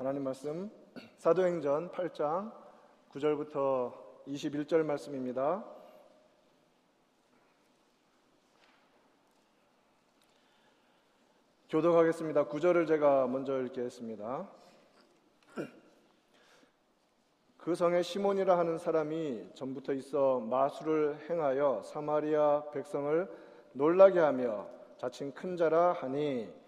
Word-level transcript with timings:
하나님 0.00 0.24
말씀 0.24 0.70
사도행전 1.18 1.90
8장 1.90 2.50
9절부터 3.12 3.92
21절 4.28 4.82
말씀입니다. 4.82 5.62
교독하겠습니다. 11.68 12.46
9절을 12.46 12.88
제가 12.88 13.26
먼저 13.26 13.60
읽겠습니다. 13.60 14.48
그 17.58 17.74
성에 17.74 18.02
시몬이라 18.02 18.56
하는 18.58 18.78
사람이 18.78 19.50
전부터 19.52 19.92
있어 19.92 20.40
마술을 20.40 21.28
행하여 21.28 21.82
사마리아 21.84 22.70
백성을 22.70 23.30
놀라게 23.74 24.18
하며 24.20 24.66
자칭 24.96 25.30
큰 25.32 25.58
자라 25.58 25.92
하니 25.92 26.59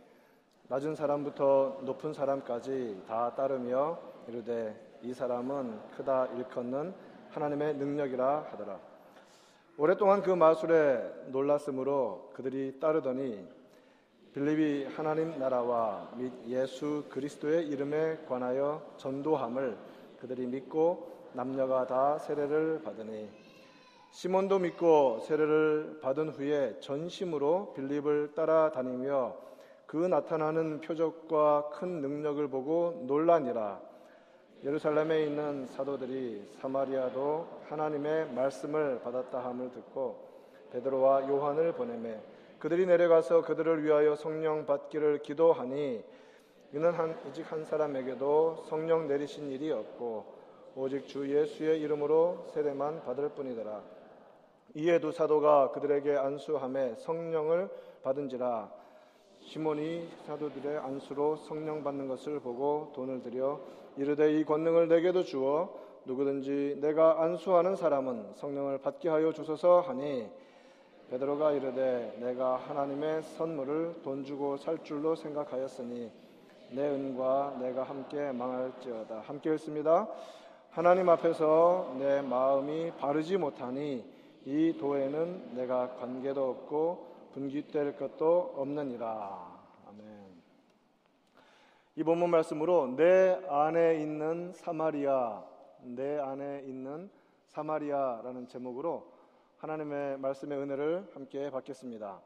낮은 0.73 0.95
사람부터 0.95 1.81
높은 1.83 2.15
사람까지 2.15 3.03
다 3.07 3.35
따르며 3.35 3.99
이르되 4.27 4.75
이 5.03 5.13
사람은 5.13 5.79
크다 5.99 6.29
일컫는 6.29 6.95
하나님의 7.29 7.75
능력이라 7.75 8.47
하더라. 8.51 8.81
오랫동안 9.77 10.23
그 10.23 10.31
마술에 10.31 11.27
놀랐으므로 11.27 12.31
그들이 12.33 12.81
따르더니 12.81 13.47
빌립이 14.33 14.87
하나님 14.87 15.39
나라와 15.39 16.11
및 16.17 16.33
예수 16.47 17.05
그리스도의 17.11 17.69
이름에 17.69 18.25
관하여 18.27 18.95
전도함을 18.97 19.77
그들이 20.21 20.47
믿고 20.47 21.29
남녀가 21.35 21.87
다 21.87 22.17
세례를 22.17 22.81
받으니 22.83 23.29
시몬도 24.11 24.59
믿고 24.61 25.19
세례를 25.21 25.99
받은 26.01 26.31
후에 26.31 26.81
전심으로 26.81 27.75
빌립을 27.75 28.33
따라다니며 28.35 29.52
그 29.93 29.99
나타나는 29.99 30.81
표적과 30.81 31.69
큰 31.75 32.01
능력을 32.01 32.49
보고 32.49 33.03
놀라니라 33.07 33.79
예루살렘에 34.65 35.25
있는 35.25 35.67
사도들이 35.67 36.51
사마리아도 36.63 37.47
하나님의 37.69 38.33
말씀을 38.33 39.03
받았다 39.03 39.45
함을 39.45 39.71
듣고 39.73 40.17
베드로와 40.71 41.29
요한을 41.29 41.73
보내매 41.73 42.19
그들이 42.59 42.87
내려가서 42.87 43.43
그들을 43.43 43.85
위하여 43.85 44.17
성령 44.17 44.65
받기를 44.65 45.19
기도하니 45.19 46.03
이는 46.73 46.93
한, 46.95 47.15
오직 47.29 47.53
한 47.53 47.67
사람에게도 47.67 48.65
성령 48.71 49.07
내리신 49.09 49.51
일이 49.51 49.71
없고 49.71 50.25
오직 50.75 51.07
주 51.07 51.29
예수의 51.29 51.83
이름으로 51.83 52.47
세례만 52.55 53.05
받을 53.05 53.29
뿐이더라. 53.29 53.83
이에도 54.75 55.13
사도가 55.13 55.73
그들에게 55.73 56.17
안수함에 56.17 56.95
성령을 56.95 57.69
받은지라 58.03 58.82
시몬이 59.45 60.09
사도들의 60.27 60.79
안수로 60.79 61.37
성령 61.37 61.83
받는 61.83 62.09
것을 62.09 62.41
보고 62.41 62.93
돈을 62.95 63.23
들여 63.23 63.61
이르되 63.97 64.39
이 64.39 64.45
권능을 64.45 64.89
내게도 64.89 65.25
주어 65.25 65.75
누구든지 66.05 66.79
내가 66.81 67.23
안수하는 67.23 67.77
사람은 67.77 68.35
성령을 68.35 68.79
받게 68.79 69.09
하여 69.09 69.33
주소서 69.33 69.81
하니 69.81 70.29
베드로가 71.11 71.53
이르되 71.53 72.17
내가 72.21 72.57
하나님의 72.57 73.23
선물을 73.23 74.03
돈 74.03 74.25
주고 74.25 74.57
살 74.57 74.83
줄로 74.83 75.15
생각하였으니 75.15 76.11
내 76.71 76.89
은과 76.89 77.59
내가 77.61 77.83
함께 77.83 78.33
망할지어다. 78.33 79.21
함께 79.27 79.53
읽습니다. 79.53 80.09
하나님 80.71 81.11
앞에서 81.11 81.97
내 81.99 82.23
마음이 82.23 82.93
바르지 82.93 83.37
못하니 83.37 84.03
이 84.47 84.75
도에는 84.81 85.55
내가 85.55 85.97
관계도 85.97 86.49
없고 86.49 87.12
분기될 87.33 87.97
것도 87.97 88.55
없느니라. 88.57 89.61
아멘. 89.89 90.43
이 91.97 92.03
본문 92.03 92.31
말씀으로 92.31 92.89
내 92.97 93.41
안에 93.49 94.01
있는 94.01 94.53
사마리아, 94.53 95.45
내 95.81 96.19
안에 96.19 96.63
있는 96.67 97.11
사마리아라는 97.49 98.49
제목으로 98.49 99.13
하나님의 99.59 100.19
말씀의 100.19 100.59
은혜를 100.59 101.11
함께 101.15 101.51
받겠습니다. 101.51 102.21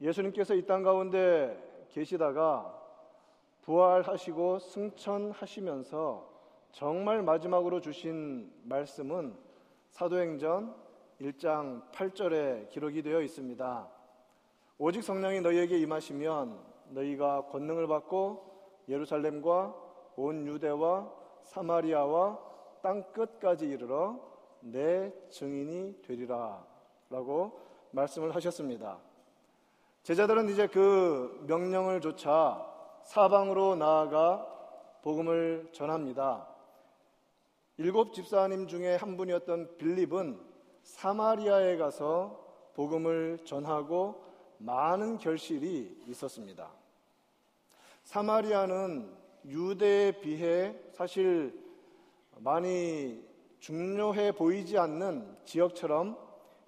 예수님께서 0.00 0.54
이 0.54 0.66
땅 0.66 0.82
가운데 0.82 1.86
계시다가 1.90 2.72
부활하시고 3.62 4.58
승천하시면서 4.58 6.36
정말 6.72 7.22
마지막으로 7.22 7.80
주신 7.80 8.52
말씀은 8.64 9.34
사도행전 9.90 10.74
1장 11.20 11.90
8절에 11.92 12.68
기록이 12.68 13.02
되어 13.02 13.22
있습니다. 13.22 13.88
오직 14.78 15.02
성령이 15.02 15.40
너희에게 15.40 15.78
임하시면 15.78 16.58
너희가 16.90 17.46
권능을 17.46 17.86
받고 17.86 18.84
예루살렘과 18.88 19.74
온 20.16 20.46
유대와 20.46 21.10
사마리아와 21.44 22.38
땅 22.82 23.02
끝까지 23.12 23.66
이르러 23.66 24.20
내 24.60 25.12
증인이 25.30 26.02
되리라 26.02 26.64
라고 27.08 27.60
말씀을 27.92 28.34
하셨습니다. 28.34 28.98
제자들은 30.02 30.48
이제 30.50 30.66
그 30.66 31.44
명령을 31.46 32.00
조차 32.00 32.64
사방으로 33.02 33.76
나아가 33.76 34.46
복음을 35.02 35.68
전합니다. 35.72 36.46
일곱 37.78 38.12
집사님 38.12 38.66
중에 38.66 38.96
한 38.96 39.16
분이었던 39.16 39.78
빌립은 39.78 40.45
사마리아에 40.86 41.76
가서 41.76 42.70
복음을 42.74 43.40
전하고 43.44 44.24
많은 44.58 45.18
결실이 45.18 46.04
있었습니다. 46.06 46.70
사마리아는 48.04 49.12
유대에 49.46 50.20
비해 50.20 50.78
사실 50.92 51.60
많이 52.36 53.20
중요해 53.58 54.32
보이지 54.32 54.78
않는 54.78 55.36
지역처럼 55.44 56.16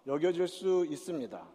여겨질 0.06 0.48
수 0.48 0.84
있습니다. 0.86 1.46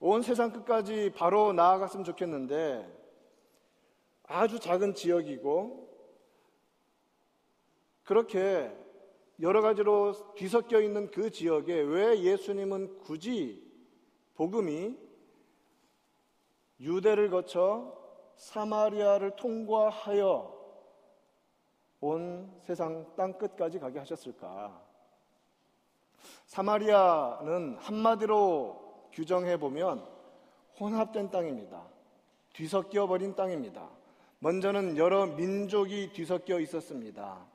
온 0.00 0.20
세상 0.22 0.52
끝까지 0.52 1.12
바로 1.16 1.54
나아갔으면 1.54 2.04
좋겠는데 2.04 2.86
아주 4.24 4.60
작은 4.60 4.94
지역이고 4.94 5.88
그렇게 8.02 8.83
여러 9.40 9.62
가지로 9.62 10.34
뒤섞여 10.34 10.80
있는 10.80 11.10
그 11.10 11.30
지역에 11.30 11.74
왜 11.80 12.20
예수님은 12.20 13.00
굳이 13.00 13.64
복음이 14.34 14.96
유대를 16.80 17.30
거쳐 17.30 17.96
사마리아를 18.36 19.36
통과하여 19.36 20.54
온 22.00 22.52
세상 22.60 23.06
땅 23.16 23.32
끝까지 23.32 23.78
가게 23.78 23.98
하셨을까? 23.98 24.82
사마리아는 26.46 27.76
한마디로 27.78 29.08
규정해 29.12 29.56
보면 29.56 30.06
혼합된 30.78 31.30
땅입니다. 31.30 31.86
뒤섞여 32.52 33.06
버린 33.06 33.34
땅입니다. 33.34 33.88
먼저는 34.40 34.96
여러 34.96 35.26
민족이 35.26 36.12
뒤섞여 36.12 36.60
있었습니다. 36.60 37.46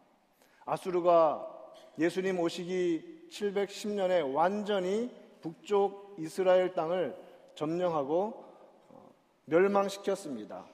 아수르가 0.66 1.59
예수님 1.98 2.40
오시기 2.40 3.28
710년에 3.30 4.34
완전히 4.34 5.12
북쪽 5.42 6.16
이스라엘 6.18 6.74
땅을 6.74 7.16
점령하고 7.56 8.46
어, 8.90 9.12
멸망시켰습니다. 9.46 10.66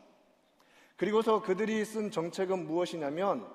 그리고서 0.96 1.42
그들이 1.42 1.84
쓴 1.84 2.12
정책은 2.12 2.66
무엇이냐면 2.66 3.46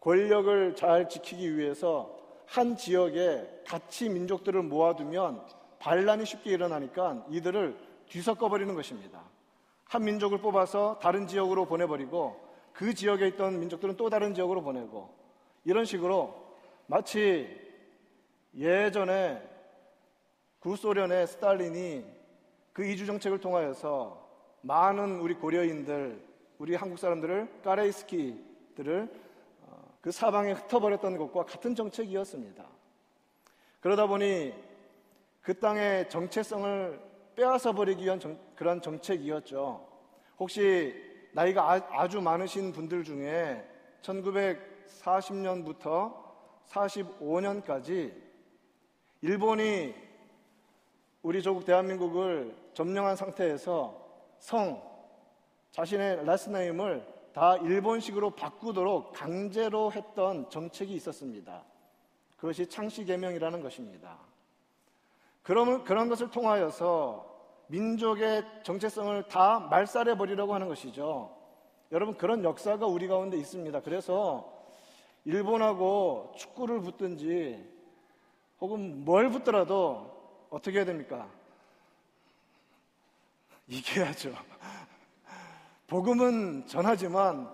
권력을 0.00 0.74
잘 0.76 1.08
지키기 1.08 1.56
위해서 1.56 2.16
한 2.46 2.76
지역에 2.76 3.62
같이 3.66 4.08
민족들을 4.08 4.62
모아두면 4.62 5.44
반란이 5.78 6.24
쉽게 6.24 6.52
일어나니까 6.52 7.26
이들을 7.28 7.76
뒤섞어 8.08 8.48
버리는 8.48 8.72
것입니다. 8.74 9.22
한 9.84 10.04
민족을 10.04 10.38
뽑아서 10.38 10.98
다른 11.00 11.26
지역으로 11.26 11.66
보내버리고 11.66 12.40
그 12.72 12.94
지역에 12.94 13.26
있던 13.28 13.58
민족들은 13.58 13.96
또 13.96 14.10
다른 14.10 14.34
지역으로 14.34 14.62
보내고 14.62 15.10
이런 15.64 15.84
식으로 15.84 16.45
마치 16.86 17.60
예전에 18.54 19.42
구소련의 20.60 21.26
스탈린이 21.26 22.06
그 22.72 22.86
이주 22.86 23.04
정책을 23.06 23.40
통하여서 23.40 24.24
많은 24.62 25.18
우리 25.20 25.34
고려인들, 25.34 26.24
우리 26.58 26.74
한국 26.74 26.98
사람들을 26.98 27.60
까레이스키들을 27.62 29.26
그 30.00 30.10
사방에 30.12 30.52
흩어버렸던 30.52 31.18
것과 31.18 31.44
같은 31.44 31.74
정책이었습니다. 31.74 32.64
그러다 33.80 34.06
보니 34.06 34.54
그 35.42 35.58
땅의 35.58 36.08
정체성을 36.08 37.00
빼앗아 37.34 37.72
버리기 37.72 38.04
위한 38.04 38.20
정, 38.20 38.38
그런 38.54 38.80
정책이었죠. 38.80 39.84
혹시 40.38 40.94
나이가 41.32 41.72
아, 41.72 42.06
주 42.08 42.20
많으신 42.20 42.72
분들 42.72 43.02
중에 43.04 43.64
1940년부터 44.02 46.25
45년까지 46.68 48.14
일본이 49.22 49.94
우리 51.22 51.42
조국 51.42 51.64
대한민국을 51.64 52.54
점령한 52.74 53.16
상태에서 53.16 54.06
성, 54.38 54.82
자신의 55.72 56.24
라스네임을 56.24 57.04
다 57.32 57.56
일본식으로 57.56 58.30
바꾸도록 58.30 59.12
강제로 59.12 59.92
했던 59.92 60.48
정책이 60.48 60.94
있었습니다. 60.94 61.64
그것이 62.36 62.66
창씨개명이라는 62.68 63.62
것입니다. 63.62 64.18
그런, 65.42 65.84
그런 65.84 66.08
것을 66.08 66.30
통하여서 66.30 67.34
민족의 67.68 68.44
정체성을 68.62 69.24
다 69.28 69.60
말살해 69.70 70.16
버리려고 70.16 70.54
하는 70.54 70.68
것이죠. 70.68 71.36
여러분 71.92 72.16
그런 72.16 72.42
역사가 72.44 72.86
우리 72.86 73.06
가운데 73.08 73.36
있습니다. 73.36 73.80
그래서 73.80 74.55
일본하고 75.26 76.32
축구를 76.36 76.80
붙든지 76.80 77.62
혹은 78.60 79.04
뭘 79.04 79.28
붙더라도 79.28 80.46
어떻게 80.50 80.78
해야 80.78 80.84
됩니까? 80.86 81.28
이겨야죠. 83.66 84.32
복음은 85.88 86.68
전하지만 86.68 87.50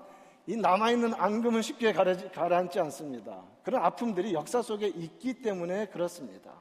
이 0.47 0.57
남아있는 0.57 1.15
앙금은 1.15 1.63
쉽게 1.63 1.93
가라앉지 1.93 2.79
않습니다. 2.79 3.43
그런 3.65 3.83
아픔들이 3.83 4.35
역사 4.35 4.61
속에 4.61 4.89
있기 4.89 5.41
때문에 5.41 5.87
그렇습니다. 5.87 6.53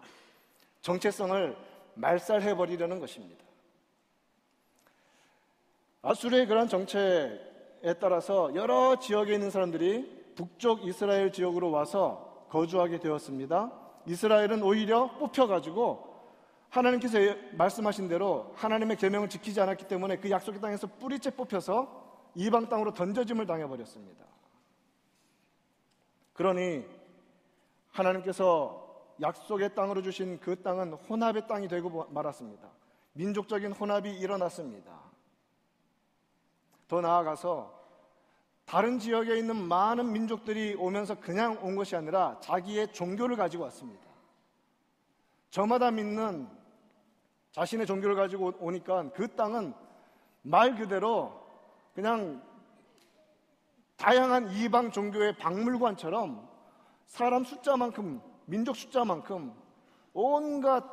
정체성을 0.81 1.57
말살해버리려는 1.95 2.99
것입니다. 2.99 3.43
아수르의 6.03 6.47
그런 6.47 6.69
정책에 6.69 7.95
따라서 7.99 8.55
여러 8.55 8.97
지역에 8.97 9.33
있는 9.33 9.51
사람들이 9.51 10.20
북쪽 10.35 10.85
이스라엘 10.85 11.31
지역으로 11.31 11.71
와서 11.71 12.45
거주하게 12.49 12.99
되었습니다. 12.99 13.71
이스라엘은 14.07 14.63
오히려 14.63 15.17
뽑혀가지고 15.17 16.11
하나님께서 16.69 17.17
말씀하신 17.53 18.07
대로 18.07 18.53
하나님의 18.55 18.97
계명을 18.97 19.29
지키지 19.29 19.59
않았기 19.59 19.87
때문에 19.87 20.17
그 20.17 20.29
약속의 20.29 20.61
땅에서 20.61 20.87
뿌리째 20.87 21.29
뽑혀서 21.31 22.31
이방 22.35 22.69
땅으로 22.69 22.93
던져짐을 22.93 23.45
당해버렸습니다. 23.45 24.25
그러니 26.33 26.85
하나님께서 27.91 28.81
약속의 29.21 29.75
땅으로 29.75 30.01
주신 30.01 30.39
그 30.39 30.61
땅은 30.61 30.93
혼합의 30.93 31.47
땅이 31.47 31.67
되고 31.67 32.07
말았습니다. 32.09 32.69
민족적인 33.13 33.73
혼합이 33.73 34.09
일어났습니다. 34.09 34.91
더 36.87 37.01
나아가서 37.01 37.80
다른 38.71 38.99
지역에 38.99 39.37
있는 39.37 39.67
많은 39.67 40.13
민족들이 40.13 40.75
오면서 40.75 41.15
그냥 41.15 41.59
온 41.61 41.75
것이 41.75 41.93
아니라 41.93 42.39
자기의 42.39 42.93
종교를 42.93 43.35
가지고 43.35 43.65
왔습니다. 43.65 44.07
저마다 45.49 45.91
믿는 45.91 46.47
자신의 47.51 47.85
종교를 47.85 48.15
가지고 48.15 48.53
오니까 48.61 49.09
그 49.09 49.27
땅은 49.35 49.73
말 50.43 50.77
그대로 50.77 51.37
그냥 51.93 52.41
다양한 53.97 54.51
이방 54.53 54.91
종교의 54.91 55.35
박물관처럼 55.35 56.47
사람 57.07 57.43
숫자만큼, 57.43 58.21
민족 58.45 58.77
숫자만큼 58.77 59.53
온갖 60.13 60.85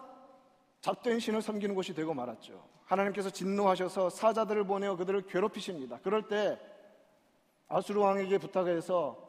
잡된 0.81 1.21
신을 1.21 1.43
섬기는 1.43 1.77
곳이 1.77 1.95
되고 1.95 2.13
말았죠. 2.13 2.61
하나님께서 2.87 3.31
진노하셔서 3.31 4.11
사자들을 4.11 4.65
보내어 4.65 4.97
그들을 4.97 5.29
괴롭히십니다. 5.29 6.01
그럴 6.03 6.27
때 6.27 6.59
아수르 7.69 8.01
왕에게 8.01 8.39
부탁해서 8.39 9.29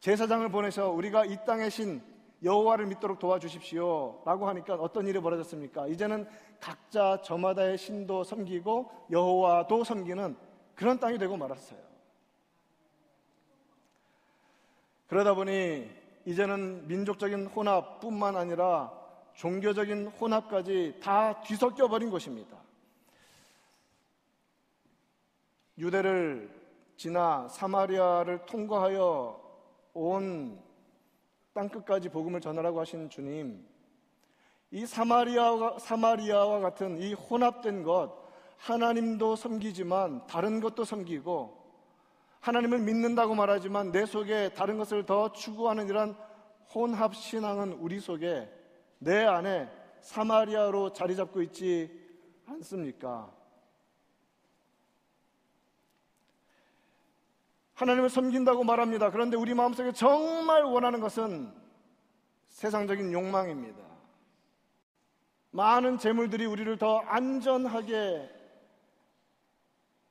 제사장을 0.00 0.48
보내서 0.50 0.90
우리가 0.90 1.24
이 1.24 1.36
땅의 1.44 1.70
신 1.70 2.02
여호와를 2.42 2.86
믿도록 2.86 3.18
도와주십시오라고 3.18 4.48
하니까 4.48 4.74
어떤 4.74 5.06
일이 5.06 5.20
벌어졌습니까? 5.20 5.86
이제는 5.88 6.26
각자 6.58 7.20
저마다의 7.22 7.76
신도 7.76 8.24
섬기고 8.24 8.90
여호와도 9.10 9.84
섬기는 9.84 10.36
그런 10.74 10.98
땅이 10.98 11.18
되고 11.18 11.36
말았어요. 11.36 11.78
그러다 15.06 15.34
보니 15.34 15.90
이제는 16.24 16.86
민족적인 16.86 17.46
혼합뿐만 17.46 18.36
아니라 18.36 18.92
종교적인 19.34 20.08
혼합까지 20.08 20.98
다 21.02 21.40
뒤섞여 21.42 21.88
버린 21.88 22.10
것입니다. 22.10 22.56
유대를 25.78 26.59
지나 27.00 27.48
사마리아를 27.48 28.44
통과하여 28.44 29.40
온 29.94 30.60
땅끝까지 31.54 32.10
복음을 32.10 32.42
전하라고 32.42 32.78
하신 32.78 33.08
주님, 33.08 33.66
이 34.70 34.84
사마리아와, 34.84 35.78
사마리아와 35.78 36.60
같은 36.60 36.98
이 36.98 37.14
혼합된 37.14 37.84
것, 37.84 38.12
하나님도 38.58 39.34
섬기지만 39.36 40.26
다른 40.26 40.60
것도 40.60 40.84
섬기고, 40.84 41.58
하나님을 42.40 42.80
믿는다고 42.80 43.34
말하지만 43.34 43.92
내 43.92 44.04
속에 44.04 44.50
다른 44.50 44.76
것을 44.76 45.06
더 45.06 45.32
추구하는 45.32 45.88
이런 45.88 46.14
혼합 46.74 47.14
신앙은 47.14 47.78
우리 47.80 47.98
속에 47.98 48.46
내 48.98 49.24
안에 49.24 49.70
사마리아로 50.02 50.92
자리 50.92 51.16
잡고 51.16 51.40
있지 51.40 51.98
않습니까? 52.44 53.39
하나님을 57.80 58.10
섬긴다고 58.10 58.62
말합니다. 58.62 59.10
그런데 59.10 59.38
우리 59.38 59.54
마음속에 59.54 59.92
정말 59.92 60.64
원하는 60.64 61.00
것은 61.00 61.50
세상적인 62.48 63.10
욕망입니다. 63.10 63.78
많은 65.50 65.96
재물들이 65.96 66.44
우리를 66.44 66.76
더 66.76 66.98
안전하게 66.98 68.30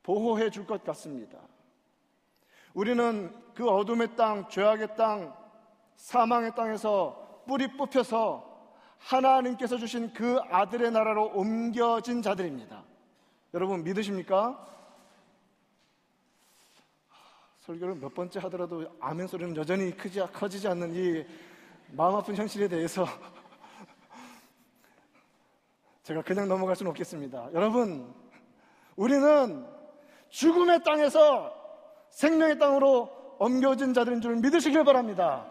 보호해 0.01 0.50
줄 0.50 0.66
것 0.66 0.83
같습니다. 0.83 1.38
우리는 2.74 3.31
그 3.54 3.69
어둠의 3.69 4.16
땅, 4.16 4.50
죄악의 4.50 4.95
땅, 4.95 5.36
사망의 5.95 6.56
땅에서 6.56 7.44
뿌리 7.48 7.68
뽑혀서 7.77 8.48
하나님께서 8.98 9.77
주신 9.77 10.12
그 10.13 10.39
아들의 10.50 10.89
나라로 10.92 11.33
옮겨진 11.36 12.24
자들입니다. 12.24 12.83
여러분 13.54 13.83
믿으십니까? 13.83 14.66
설교를 17.69 17.95
몇 17.95 18.12
번째 18.16 18.39
하더라도 18.39 18.83
아멘 19.00 19.27
소리는 19.27 19.56
여전히 19.56 19.95
크지, 19.95 20.19
커지지 20.33 20.68
않는 20.69 20.92
이 20.95 21.24
마음 21.92 22.16
아픈 22.16 22.35
현실에 22.35 22.68
대해서 22.68 23.06
제가 26.02 26.23
그냥 26.23 26.47
넘어갈 26.47 26.76
수는 26.76 26.90
없겠습니다. 26.90 27.49
여러분, 27.54 28.11
우리는 28.95 29.68
죽음의 30.30 30.83
땅에서 30.83 31.54
생명의 32.09 32.57
땅으로 32.57 33.35
옮겨진 33.38 33.94
자들인 33.94 34.19
줄 34.19 34.38
믿으시길 34.38 34.83
바랍니다. 34.83 35.45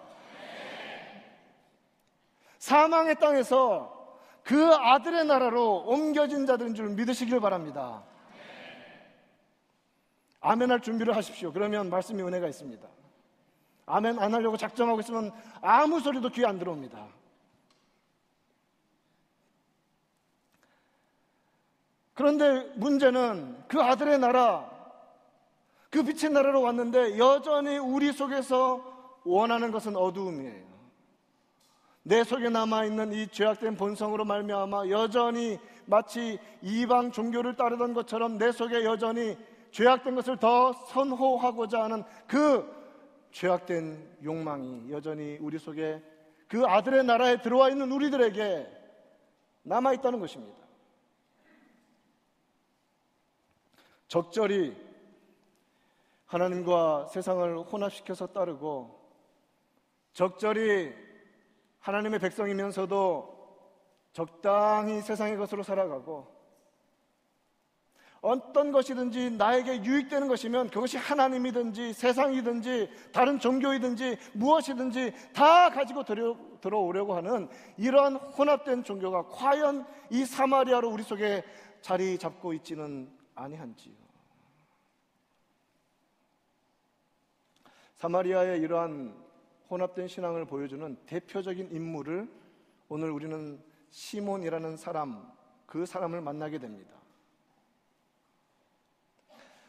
사망의 2.58 3.20
땅에서 3.20 3.96
그 4.42 4.74
아들의 4.74 5.24
나라로 5.24 5.84
옮겨진 5.86 6.46
자들인 6.46 6.74
줄 6.74 6.88
믿으시길 6.90 7.38
바랍니다. 7.38 8.02
아멘 10.40 10.70
할 10.70 10.80
준비를 10.80 11.16
하십시오. 11.16 11.52
그러면 11.52 11.90
말씀이 11.90 12.22
은혜가 12.22 12.48
있습니다. 12.48 12.86
아멘 13.86 14.18
안 14.18 14.34
하려고 14.34 14.56
작정하고 14.56 15.00
있으면 15.00 15.32
아무 15.60 16.00
소리도 16.00 16.30
귀에 16.30 16.46
안 16.46 16.58
들어옵니다. 16.58 17.06
그런데 22.14 22.68
문제는 22.74 23.64
그 23.68 23.80
아들의 23.80 24.18
나라, 24.18 24.68
그 25.88 26.02
빛의 26.02 26.32
나라로 26.32 26.62
왔는데 26.62 27.16
여전히 27.16 27.78
우리 27.78 28.12
속에서 28.12 29.20
원하는 29.24 29.70
것은 29.70 29.96
어두움이에요. 29.96 30.66
내 32.02 32.24
속에 32.24 32.48
남아있는 32.48 33.12
이 33.12 33.28
죄악된 33.28 33.76
본성으로 33.76 34.24
말미암아 34.24 34.88
여전히 34.88 35.60
마치 35.84 36.38
이방 36.62 37.12
종교를 37.12 37.54
따르던 37.54 37.94
것처럼 37.94 38.36
내 38.36 38.50
속에 38.50 38.82
여전히 38.84 39.36
죄악된 39.78 40.16
것을 40.16 40.36
더 40.38 40.72
선호하고자 40.72 41.84
하는 41.84 42.02
그 42.26 42.68
죄악된 43.30 44.18
욕망이 44.24 44.90
여전히 44.90 45.38
우리 45.40 45.56
속에 45.56 46.02
그 46.48 46.66
아들의 46.66 47.04
나라에 47.04 47.40
들어와 47.42 47.68
있는 47.68 47.92
우리들에게 47.92 48.66
남아 49.62 49.92
있다는 49.92 50.18
것입니다. 50.18 50.58
적절히 54.08 54.76
하나님과 56.26 57.06
세상을 57.12 57.58
혼합시켜서 57.58 58.26
따르고 58.26 58.98
적절히 60.12 60.92
하나님의 61.78 62.18
백성이면서도 62.18 63.38
적당히 64.12 65.02
세상의 65.02 65.36
것으로 65.36 65.62
살아가고 65.62 66.37
어떤 68.20 68.72
것이든지 68.72 69.30
나에게 69.32 69.84
유익되는 69.84 70.28
것이면 70.28 70.70
그것이 70.70 70.96
하나님이든지 70.96 71.92
세상이든지 71.92 72.90
다른 73.12 73.38
종교이든지 73.38 74.18
무엇이든지 74.34 75.12
다 75.32 75.70
가지고 75.70 76.02
들어오려고 76.60 77.14
하는 77.14 77.48
이러한 77.76 78.16
혼합된 78.16 78.84
종교가 78.84 79.28
과연 79.28 79.86
이 80.10 80.24
사마리아로 80.24 80.90
우리 80.90 81.02
속에 81.02 81.44
자리 81.80 82.18
잡고 82.18 82.52
있지는 82.54 83.08
아니한지요. 83.34 83.94
사마리아의 87.96 88.60
이러한 88.60 89.14
혼합된 89.70 90.08
신앙을 90.08 90.44
보여주는 90.44 90.96
대표적인 91.06 91.70
인물을 91.72 92.28
오늘 92.88 93.10
우리는 93.10 93.62
시몬이라는 93.90 94.76
사람, 94.76 95.30
그 95.66 95.84
사람을 95.84 96.20
만나게 96.20 96.58
됩니다. 96.58 96.98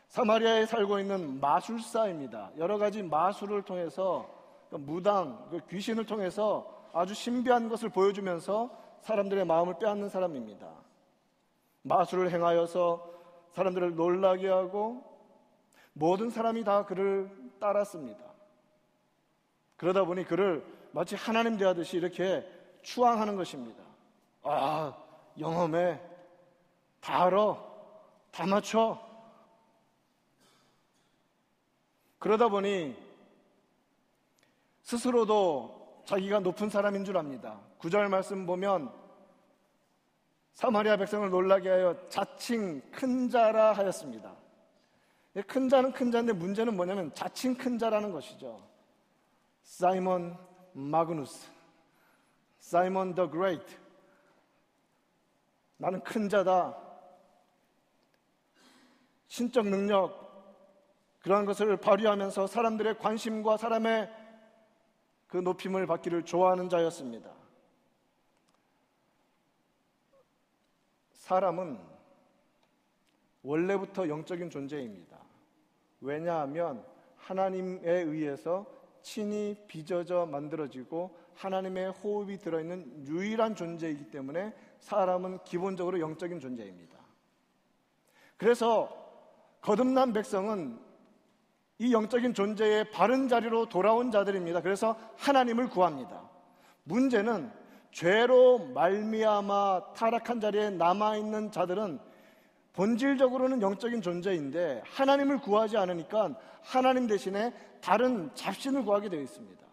사마리아에 0.10 0.66
살고 0.66 1.00
있는 1.00 1.40
마술사입니다. 1.40 2.52
여러 2.58 2.78
가지 2.78 3.04
마술을 3.04 3.62
통해서 3.62 4.28
그 4.70 4.76
무당, 4.76 5.48
그 5.52 5.60
귀신을 5.70 6.06
통해서 6.06 6.90
아주 6.94 7.14
신비한 7.14 7.70
것을 7.70 7.90
보여주면서 7.90 8.72
사람들의 9.02 9.46
마음을 9.46 9.76
빼앗는 9.80 10.10
사람입니다. 10.10 10.68
마술을 11.84 12.32
행하여서 12.32 13.08
사람들을 13.54 13.96
놀라게 13.96 14.50
하고 14.50 15.04
모든 15.94 16.30
사람이 16.30 16.64
다 16.64 16.86
그를 16.86 17.30
따랐습니다. 17.60 18.24
그러다 19.78 20.06
보니 20.06 20.26
그를 20.26 20.66
마치 20.92 21.16
하나님 21.16 21.56
대하듯이 21.56 21.98
이렇게 21.98 22.46
추앙하는 22.82 23.36
것입니다. 23.36 23.84
아, 24.42 24.96
영험해. 25.40 26.02
다 27.00 27.26
알아. 27.26 27.58
다 28.32 28.46
맞춰. 28.48 29.09
그러다 32.20 32.50
보니 32.50 32.96
스스로도 34.82 36.04
자기가 36.06 36.40
높은 36.40 36.70
사람인 36.70 37.06
줄 37.06 37.18
압니다. 37.18 37.60
구절 37.78 38.10
말씀 38.10 38.46
보면 38.46 38.92
사마리아 40.54 40.98
백성을 40.98 41.30
놀라게 41.30 41.70
하여 41.70 42.10
자칭 42.10 42.82
큰 42.92 43.30
자라 43.30 43.72
하였습니다. 43.74 44.36
큰 45.48 45.70
자는 45.70 45.94
큰 45.94 46.12
자인데 46.12 46.34
문제는 46.34 46.76
뭐냐면 46.76 47.14
자칭 47.14 47.56
큰 47.56 47.78
자라는 47.78 48.12
것이죠. 48.12 48.68
Simon 49.64 50.38
Magnus, 50.74 51.48
Simon 52.58 53.16
the 53.16 53.30
Great. 53.30 53.78
나는 55.78 56.04
큰 56.04 56.28
자다. 56.28 56.76
신적 59.28 59.68
능력, 59.68 60.29
그러한 61.20 61.46
것을 61.46 61.78
발휘하면서 61.78 62.48
사람들의 62.48 62.98
관심과 62.98 63.58
사람의 63.58 64.10
그 65.28 65.38
높임을 65.38 65.86
받기를 65.86 66.24
좋아하는 66.26 66.70
자였습니다. 66.70 67.32
사람은 71.12 71.80
원래부터 73.44 74.10
영적인 74.10 74.50
존재입니다. 74.50 75.18
왜냐하면 76.02 76.84
하나님에 77.18 77.90
의해서 77.90 78.66
친히 79.02 79.56
빚어져 79.68 80.26
만들어지고 80.26 81.16
하나님의 81.36 81.92
호흡이 81.92 82.38
들어있는 82.40 83.08
유일한 83.08 83.56
존재이기 83.56 84.10
때문에 84.12 84.54
사람은 84.80 85.44
기본적으로 85.44 86.00
영적인 86.00 86.40
존재입니다. 86.40 86.98
그래서 88.38 88.90
거듭난 89.62 90.14
백성은 90.14 90.89
이 91.80 91.94
영적인 91.94 92.34
존재의 92.34 92.92
바른 92.92 93.30
자리로 93.30 93.70
돌아온 93.70 94.12
자들입니다. 94.12 94.62
그래서 94.62 94.98
하나님을 95.18 95.70
구합니다. 95.70 96.30
문제는 96.84 97.52
죄로 97.92 98.60
말미암아 98.60 99.94
타락한 99.94 100.42
자리에 100.42 100.72
남아 100.72 101.16
있는 101.16 101.52
자들은 101.52 102.00
본질적으로는 102.74 103.62
영적인 103.62 104.02
존재인데 104.02 104.84
하나님을 104.86 105.40
구하지 105.40 105.78
않으니까 105.78 106.36
하나님 106.62 107.08
대신에 107.08 107.54
다른 107.82 108.30
잡신을 108.36 108.84
구하게 108.84 109.10
되어 109.10 109.22
있습니다. 109.22 109.66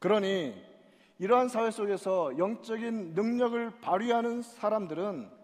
그러니 0.00 0.60
이러한 1.20 1.48
사회 1.48 1.70
속에서 1.70 2.36
영적인 2.36 3.14
능력을 3.14 3.80
발휘하는 3.80 4.42
사람들은 4.42 5.41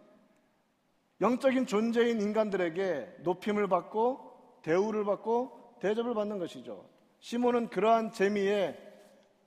영적인 1.20 1.66
존재인 1.66 2.20
인간들에게 2.20 3.16
높임을 3.20 3.68
받고 3.68 4.60
대우를 4.62 5.04
받고 5.04 5.76
대접을 5.80 6.14
받는 6.14 6.38
것이죠. 6.38 6.84
시몬은 7.20 7.68
그러한 7.68 8.12
재미에 8.12 8.76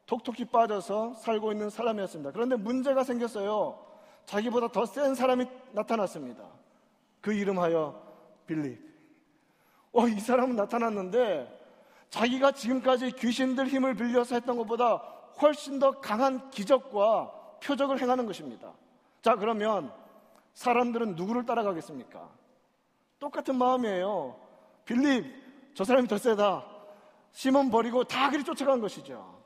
톡톡히 0.05 0.45
빠져서 0.45 1.13
살고 1.13 1.51
있는 1.53 1.69
사람이었습니다. 1.69 2.31
그런데 2.31 2.55
문제가 2.57 3.03
생겼어요. 3.03 3.79
자기보다 4.25 4.67
더 4.69 4.85
센 4.85 5.15
사람이 5.15 5.45
나타났습니다. 5.71 6.43
그 7.21 7.33
이름하여 7.33 8.01
빌립. 8.45 8.79
어, 9.93 10.07
이 10.07 10.19
사람은 10.19 10.55
나타났는데 10.55 11.59
자기가 12.09 12.51
지금까지 12.51 13.11
귀신들 13.11 13.67
힘을 13.67 13.95
빌려서 13.95 14.35
했던 14.35 14.57
것보다 14.57 14.97
훨씬 15.41 15.79
더 15.79 15.99
강한 16.01 16.49
기적과 16.49 17.31
표적을 17.63 18.01
행하는 18.01 18.25
것입니다. 18.25 18.73
자, 19.21 19.35
그러면 19.35 19.93
사람들은 20.53 21.15
누구를 21.15 21.45
따라가겠습니까? 21.45 22.29
똑같은 23.19 23.55
마음이에요. 23.55 24.39
빌립, 24.85 25.25
저 25.75 25.83
사람이 25.83 26.07
더 26.07 26.17
세다. 26.17 26.65
시몬 27.31 27.69
버리고 27.69 28.03
다 28.03 28.29
그리 28.29 28.43
쫓아간 28.43 28.81
것이죠. 28.81 29.41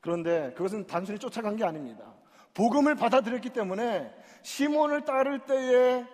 그런데 0.00 0.52
그것은 0.54 0.86
단순히 0.86 1.18
쫓아간 1.18 1.56
게 1.56 1.64
아닙니다. 1.64 2.12
복음을 2.54 2.94
받아들였기 2.94 3.50
때문에 3.50 4.12
시몬을 4.42 5.04
따를 5.04 5.44
때에 5.44 6.04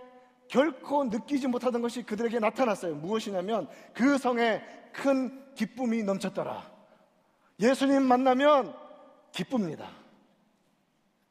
결코 0.49 1.05
느끼지 1.05 1.49
못하던 1.49 1.83
것이 1.83 2.03
그들에게 2.03 2.39
나타났어요. 2.39 2.95
무엇이냐면 2.97 3.69
그 3.95 4.19
성에 4.19 4.63
큰 4.93 5.55
기쁨이 5.55 6.03
넘쳤더라. 6.03 6.71
예수님 7.61 8.03
만나면 8.03 8.75
기쁩니다. 9.33 9.89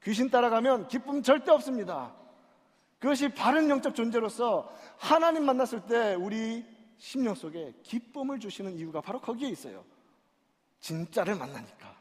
귀신 0.07 0.29
따라가면 0.29 0.87
기쁨 0.87 1.21
절대 1.21 1.51
없습니다. 1.51 2.15
그것이 2.97 3.27
바른 3.27 3.69
영적 3.69 3.93
존재로서 3.93 4.73
하나님 4.97 5.43
만났을 5.43 5.85
때 5.85 6.15
우리 6.15 6.65
심령 6.97 7.35
속에 7.35 7.73
기쁨을 7.83 8.39
주시는 8.39 8.77
이유가 8.77 9.01
바로 9.01 9.19
거기에 9.19 9.49
있어요. 9.49 9.83
진짜를 10.79 11.35
만나니까 11.35 11.93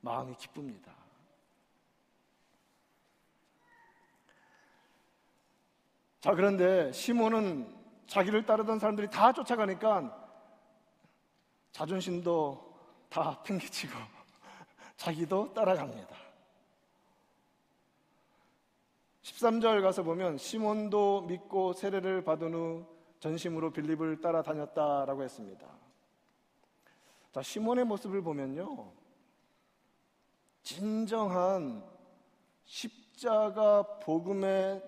마음이 0.00 0.34
기쁩니다. 0.36 0.94
자, 6.20 6.34
그런데 6.34 6.90
시몬은 6.90 7.70
자기를 8.06 8.46
따르던 8.46 8.78
사람들이 8.78 9.10
다 9.10 9.34
쫓아가니까 9.34 10.26
자존심도 11.72 12.78
다 13.10 13.42
팽개치고 13.44 13.92
자기도 14.96 15.52
따라갑니다. 15.52 16.25
13절 19.26 19.82
가서 19.82 20.04
보면 20.04 20.38
시몬도 20.38 21.22
믿고 21.22 21.72
세례를 21.72 22.22
받은 22.22 22.54
후 22.54 22.86
전심으로 23.18 23.72
빌립을 23.72 24.20
따라다녔다라고 24.20 25.24
했습니다. 25.24 25.66
자, 27.32 27.42
시몬의 27.42 27.86
모습을 27.86 28.22
보면요. 28.22 28.92
진정한 30.62 31.82
십자가 32.64 33.98
복음의 33.98 34.80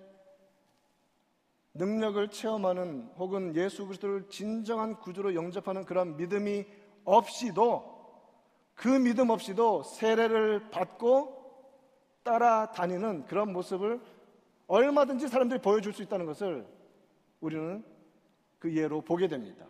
능력을 1.74 2.28
체험하는 2.28 3.10
혹은 3.18 3.56
예수 3.56 3.86
그리스도를 3.86 4.28
진정한 4.28 5.00
구주로 5.00 5.34
영접하는 5.34 5.84
그런 5.84 6.16
믿음이 6.16 6.64
없이도 7.04 7.98
그 8.74 8.86
믿음 8.86 9.30
없이도 9.30 9.82
세례를 9.82 10.70
받고 10.70 11.36
따라다니는 12.22 13.24
그런 13.24 13.52
모습을 13.52 14.00
얼마든지 14.68 15.28
사람들이 15.28 15.60
보여줄 15.60 15.92
수 15.92 16.02
있다는 16.02 16.26
것을 16.26 16.66
우리는 17.40 17.84
그 18.58 18.74
예로 18.76 19.00
보게 19.00 19.26
됩니다. 19.26 19.66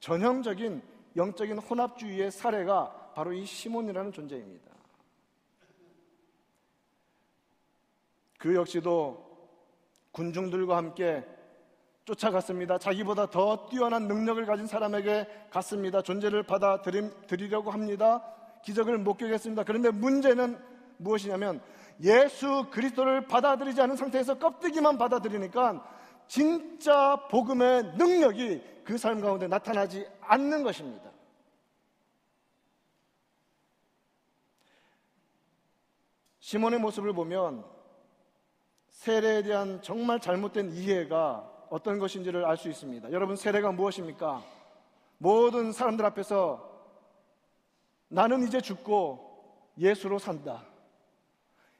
전형적인 0.00 0.82
영적인 1.16 1.58
혼합주의의 1.58 2.30
사례가 2.30 3.12
바로 3.14 3.32
이 3.32 3.44
시몬이라는 3.44 4.10
존재입니다. 4.12 4.72
그 8.38 8.54
역시도 8.54 9.30
군중들과 10.10 10.76
함께 10.76 11.24
쫓아갔습니다. 12.04 12.78
자기보다 12.78 13.30
더 13.30 13.68
뛰어난 13.68 14.08
능력을 14.08 14.44
가진 14.46 14.66
사람에게 14.66 15.28
갔습니다. 15.50 16.02
존재를 16.02 16.42
받아들이려고 16.42 17.70
합니다. 17.70 18.24
기적을 18.64 18.98
목격했습니다. 18.98 19.64
그런데 19.64 19.90
문제는 19.90 20.58
무엇이냐면 20.96 21.62
예수 22.00 22.66
그리스도를 22.70 23.26
받아들이지 23.26 23.80
않은 23.82 23.96
상태에서 23.96 24.38
껍데기만 24.38 24.98
받아들이니까 24.98 25.84
진짜 26.26 27.16
복음의 27.30 27.94
능력이 27.96 28.72
그 28.84 28.96
삶 28.98 29.20
가운데 29.20 29.46
나타나지 29.46 30.06
않는 30.20 30.62
것입니다. 30.62 31.10
시몬의 36.40 36.80
모습을 36.80 37.12
보면 37.12 37.64
세례에 38.90 39.42
대한 39.42 39.80
정말 39.82 40.20
잘못된 40.20 40.72
이해가 40.72 41.48
어떤 41.70 41.98
것인지를 41.98 42.44
알 42.44 42.56
수 42.56 42.68
있습니다. 42.68 43.10
여러분, 43.12 43.36
세례가 43.36 43.72
무엇입니까? 43.72 44.42
모든 45.18 45.72
사람들 45.72 46.04
앞에서 46.04 46.70
나는 48.08 48.46
이제 48.46 48.60
죽고 48.60 49.72
예수로 49.78 50.18
산다. 50.18 50.64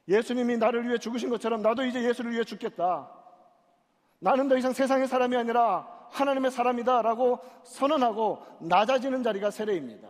예수님이 0.07 0.57
나를 0.57 0.87
위해 0.87 0.97
죽으신 0.97 1.29
것처럼 1.29 1.61
나도 1.61 1.85
이제 1.85 2.03
예수를 2.03 2.31
위해 2.31 2.43
죽겠다. 2.43 3.09
나는 4.19 4.47
더 4.47 4.57
이상 4.57 4.73
세상의 4.73 5.07
사람이 5.07 5.35
아니라 5.35 5.87
하나님의 6.11 6.51
사람이다 6.51 7.01
라고 7.01 7.39
선언하고 7.63 8.43
낮아지는 8.59 9.23
자리가 9.23 9.51
세례입니다. 9.51 10.07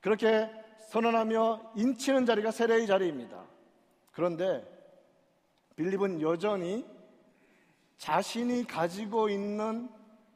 그렇게 0.00 0.50
선언하며 0.88 1.72
인치는 1.76 2.26
자리가 2.26 2.50
세례의 2.50 2.86
자리입니다. 2.86 3.44
그런데 4.12 4.66
빌립은 5.76 6.20
여전히 6.20 6.84
자신이 7.96 8.66
가지고 8.66 9.28
있는 9.28 9.88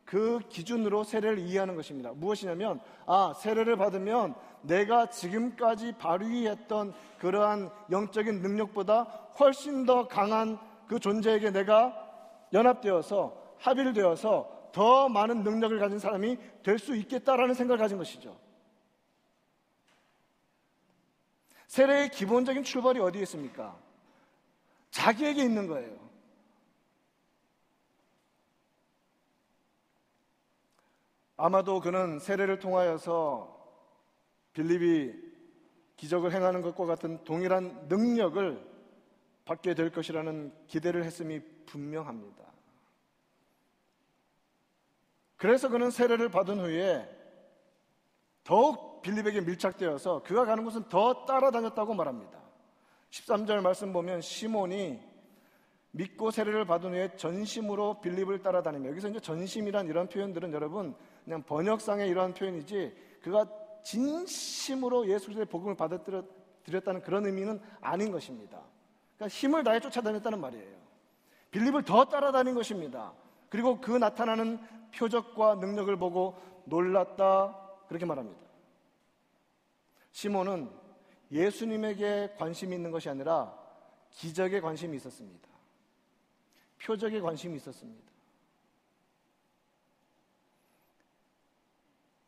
그 0.05 0.39
기준으로 0.49 1.03
세례를 1.03 1.39
이해하는 1.39 1.75
것입니다. 1.77 2.13
무엇이냐면, 2.13 2.81
아, 3.07 3.33
세례를 3.37 3.77
받으면 3.77 4.35
내가 4.65 5.07
지금까지 5.11 5.93
발휘했던 5.93 6.95
그러한 7.19 7.71
영적인 7.91 8.41
능력보다 8.41 9.03
훨씬 9.39 9.87
더 9.87 10.09
강한 10.09 10.59
그 10.87 10.99
존재에게 10.99 11.51
내가 11.51 11.95
연합되어서 12.53 13.57
합일되어서 13.59 14.71
더 14.73 15.09
많은 15.09 15.43
능력을 15.43 15.79
가진 15.79 15.99
사람이 15.99 16.39
될 16.63 16.79
수 16.79 16.95
있겠다라는 16.97 17.55
생각을 17.55 17.79
가진 17.79 17.97
것이죠. 17.97 18.37
세례의 21.69 22.11
기본적인 22.11 22.63
출발이 22.63 23.01
어디에 23.01 23.23
있습니까? 23.23 23.77
자기에게 24.91 25.43
있는 25.43 25.67
거예요. 25.67 26.05
아마도 31.37 31.81
그는 31.81 32.21
세례를 32.21 32.61
통하여서 32.61 33.54
빌립이 34.55 35.13
기적을 35.97 36.33
행하는 36.33 36.63
것과 36.63 36.87
같은 36.87 37.23
동일한 37.25 37.87
능력을 37.89 38.75
받게 39.45 39.75
될 39.75 39.91
것이라는 39.91 40.53
기대를 40.67 41.05
했음이 41.05 41.41
분명합니다. 41.67 42.45
그래서 45.37 45.69
그는 45.69 45.91
세례를 45.91 46.31
받은 46.31 46.59
후에 46.59 47.07
더욱 48.45 49.03
빌립에게 49.03 49.43
밀착되어서 49.43 50.23
그가 50.23 50.45
가는 50.45 50.65
곳은 50.65 50.89
더 50.89 51.27
따라다녔다고 51.27 51.95
말합니다. 51.95 52.41
13절 53.11 53.61
말씀 53.61 53.93
보면 53.93 54.21
시몬이 54.21 55.01
믿고 55.91 56.31
세례를 56.31 56.65
받은 56.65 56.91
후에 56.93 57.17
전심으로 57.17 58.01
빌립을 58.01 58.43
따라다니며 58.43 58.91
여기서 58.91 59.09
이제 59.09 59.21
전심이란 59.21 59.87
이런 59.87 60.09
표현들은 60.09 60.53
여러분 60.53 60.95
그냥 61.25 61.43
번역상의 61.43 62.09
이러한 62.09 62.35
표현이지 62.35 62.95
그가 63.23 63.47
진심으로 63.85 65.09
예수 65.09 65.27
그리스도의 65.27 65.47
복음을 65.47 65.77
받아들였다는 65.77 67.03
그런 67.03 67.27
의미는 67.27 67.61
아닌 67.81 68.11
것입니다. 68.11 68.61
그러니까 69.17 69.29
힘을 69.29 69.63
다해 69.63 69.81
쫓아다녔다는 69.81 70.41
말이에요. 70.41 70.85
빌립을 71.51 71.85
더 71.85 72.07
따라다닌 72.07 72.55
것입니다. 72.55 73.13
그리고 73.49 73.81
그 73.81 73.93
나타나는 73.93 74.59
표적과 74.93 75.57
능력을 75.57 75.95
보고 75.97 76.35
놀랐다 76.65 77.57
그렇게 77.87 78.05
말합니다. 78.05 78.41
시몬은 80.11 80.71
예수님에게 81.31 82.35
관심이 82.39 82.75
있는 82.75 82.91
것이 82.91 83.09
아니라 83.09 83.57
기적에 84.11 84.61
관심이 84.61 84.97
있었습니다. 84.97 85.49
표적에 86.83 87.21
관심이 87.21 87.57
있었습니다. 87.57 88.14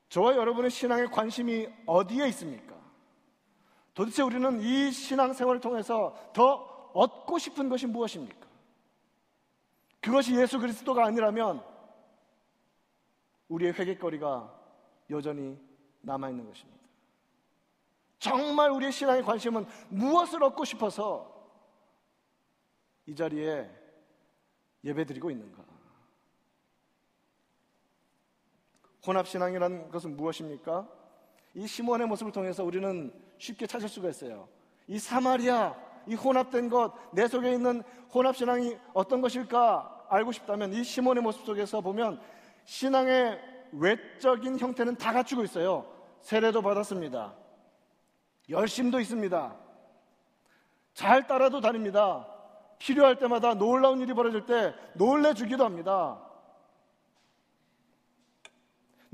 저와 0.09 0.37
여러분의 0.37 0.71
신앙의 0.71 1.09
관심이 1.09 1.69
어디에 1.87 2.29
있습니까? 2.29 2.75
도대체 3.95 4.23
우리는 4.23 4.61
이 4.61 4.91
신앙생활을 4.91 5.61
통해서 5.61 6.15
더 6.33 6.91
얻고 6.93 7.39
싶은 7.39 7.69
것이 7.69 7.87
무엇입니까? 7.87 8.47
그것이 10.01 10.37
예수 10.37 10.59
그리스도가 10.59 11.05
아니라면 11.05 11.63
우리의 13.49 13.73
회개거리가 13.73 14.55
여전히 15.11 15.59
남아있는 16.03 16.47
것입니다. 16.47 16.77
정말 18.19 18.71
우리의 18.71 18.93
신앙의 18.93 19.23
관심은 19.23 19.67
무엇을 19.89 20.43
얻고 20.43 20.65
싶어서 20.65 21.35
이 23.07 23.15
자리에 23.15 23.71
예배 24.85 25.05
드리고 25.05 25.31
있는가? 25.31 25.65
혼합신앙이라는 29.07 29.91
것은 29.91 30.17
무엇입니까? 30.17 30.87
이 31.55 31.67
시몬의 31.67 32.07
모습을 32.07 32.33
통해서 32.33 32.65
우리는 32.65 33.13
쉽게 33.39 33.67
찾을 33.67 33.89
수가 33.89 34.11
있어요. 34.11 34.49
이 34.87 34.99
사마리아, 34.99 35.75
이 36.07 36.15
혼합된 36.15 36.69
것, 36.69 36.93
내 37.13 37.27
속에 37.27 37.53
있는 37.53 37.83
혼합신앙이 38.13 38.77
어떤 38.95 39.21
것일까 39.21 40.07
알고 40.09 40.33
싶다면 40.33 40.73
이 40.73 40.85
시몬의 40.85 41.23
모습 41.23 41.45
속에서 41.45 41.81
보면 41.81 42.21
신앙의 42.65 43.41
외적인 43.73 44.59
형태는 44.59 44.97
다 44.97 45.13
갖추고 45.13 45.45
있어요. 45.45 45.87
세례도 46.21 46.63
받았습니다. 46.63 47.35
열심도 48.49 49.01
있습니다. 49.01 49.57
잘 50.95 51.27
따라도 51.27 51.61
다닙니다. 51.61 52.27
필요할 52.79 53.19
때마다 53.19 53.55
놀라운 53.55 54.01
일이 54.01 54.13
벌어질 54.15 54.47
때 54.47 54.75
놀래주기도 54.95 55.65
합니다. 55.65 56.26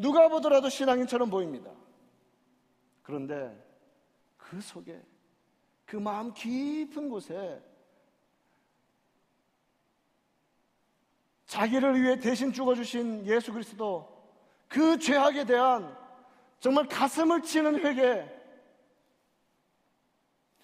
누가 0.02 0.28
보더라도 0.28 0.68
신앙인처럼 0.68 1.30
보입니다. 1.30 1.70
그런데 3.02 3.56
그 4.36 4.60
속에 4.60 5.00
그 5.86 5.96
마음 5.96 6.34
깊은 6.34 7.08
곳에 7.08 7.62
자기를 11.46 12.02
위해 12.02 12.18
대신 12.18 12.52
죽어주신 12.52 13.26
예수 13.26 13.52
그리스도 13.52 14.10
그 14.68 14.98
죄악에 14.98 15.44
대한 15.44 15.96
정말 16.58 16.88
가슴을 16.88 17.42
치는 17.42 17.84
회개, 17.84 18.28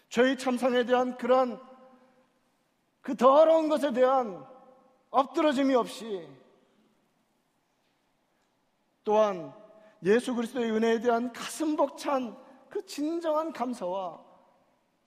죄의 0.09 0.39
참상에 0.39 0.85
대한 0.85 1.17
그런 1.17 1.61
그 3.03 3.15
더러운 3.15 3.69
것에 3.69 3.93
대한 3.93 4.45
엎드러짐이 5.11 5.75
없이 5.75 6.27
또한 9.09 9.55
예수 10.03 10.35
그리스도의 10.35 10.71
은혜에 10.71 11.01
대한 11.01 11.33
가슴 11.33 11.77
벅찬 11.77 12.37
그 12.69 12.85
진정한 12.85 13.55
감사와 13.55 14.23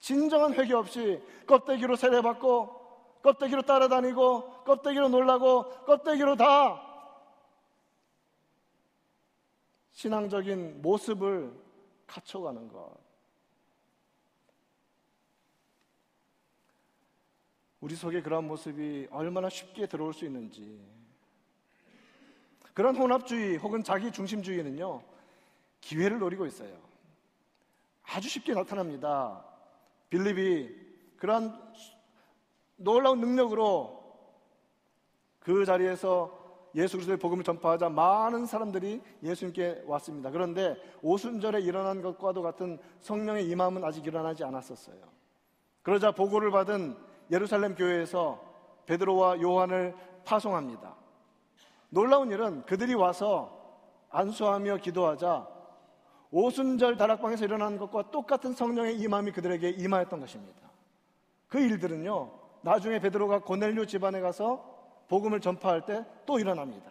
진정한 0.00 0.52
회개 0.54 0.74
없이 0.74 1.22
껍데기로 1.46 1.94
세례받고 1.94 3.20
껍데기로 3.22 3.62
따라다니고 3.62 4.64
껍데기로 4.64 5.08
놀라고 5.08 5.84
껍데기로 5.84 6.34
다 6.34 6.82
신앙적인 9.92 10.82
모습을 10.82 11.56
갖춰가는 12.08 12.66
것. 12.66 12.96
우리 17.78 17.94
속에 17.94 18.20
그러한 18.20 18.48
모습이 18.48 19.06
얼마나 19.12 19.48
쉽게 19.48 19.86
들어올 19.86 20.12
수 20.12 20.24
있는지 20.24 21.01
그런 22.74 22.96
혼합주의 22.96 23.56
혹은 23.56 23.82
자기 23.82 24.10
중심주의는요, 24.10 25.02
기회를 25.80 26.18
노리고 26.18 26.46
있어요. 26.46 26.74
아주 28.02 28.28
쉽게 28.28 28.54
나타납니다. 28.54 29.44
빌립이 30.10 30.74
그러한 31.16 31.58
놀라운 32.76 33.20
능력으로 33.20 34.02
그 35.38 35.64
자리에서 35.64 36.40
예수 36.74 36.96
그리스도의 36.96 37.18
복음을 37.18 37.44
전파하자 37.44 37.90
많은 37.90 38.46
사람들이 38.46 39.02
예수님께 39.22 39.82
왔습니다. 39.86 40.30
그런데 40.30 40.76
오순절에 41.02 41.60
일어난 41.60 42.00
것과도 42.00 42.42
같은 42.42 42.78
성령의 43.00 43.46
임함은 43.48 43.84
아직 43.84 44.06
일어나지 44.06 44.44
않았었어요. 44.44 44.96
그러자 45.82 46.12
보고를 46.12 46.50
받은 46.50 46.96
예루살렘 47.30 47.74
교회에서 47.74 48.42
베드로와 48.86 49.40
요한을 49.42 49.94
파송합니다. 50.24 51.01
놀라운 51.92 52.30
일은 52.30 52.64
그들이 52.64 52.94
와서 52.94 53.60
안수하며 54.08 54.78
기도하자 54.78 55.46
오순절 56.30 56.96
다락방에서 56.96 57.44
일어난 57.44 57.76
것과 57.76 58.10
똑같은 58.10 58.54
성령의 58.54 58.96
임함이 58.98 59.32
그들에게 59.32 59.68
임하였던 59.68 60.20
것입니다. 60.20 60.58
그 61.48 61.60
일들은요, 61.60 62.30
나중에 62.62 62.98
베드로가 62.98 63.40
고넬류 63.40 63.86
집안에 63.86 64.20
가서 64.22 64.64
복음을 65.08 65.40
전파할 65.40 65.84
때 65.84 66.02
또 66.24 66.38
일어납니다. 66.38 66.90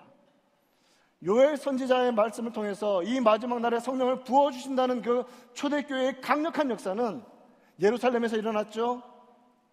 요엘 1.25 1.57
선지자의 1.57 2.13
말씀을 2.13 2.51
통해서 2.51 3.01
이 3.01 3.19
마지막 3.19 3.59
날에 3.59 3.79
성령을 3.79 4.23
부어주신다는 4.23 5.01
그 5.01 5.25
초대교회의 5.53 6.21
강력한 6.21 6.69
역사는 6.69 7.23
예루살렘에서 7.79 8.37
일어났죠. 8.37 9.01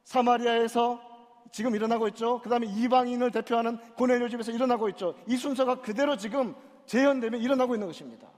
사마리아에서 0.04 1.07
지금 1.50 1.74
일어나고 1.74 2.08
있죠. 2.08 2.40
그 2.40 2.48
다음에 2.48 2.66
이방인을 2.66 3.30
대표하는 3.30 3.78
고넬료 3.94 4.28
집에서 4.28 4.52
일어나고 4.52 4.88
있죠. 4.90 5.14
이 5.26 5.36
순서가 5.36 5.80
그대로 5.80 6.16
지금 6.16 6.54
재현되면 6.86 7.40
일어나고 7.40 7.74
있는 7.74 7.86
것입니다. 7.86 8.28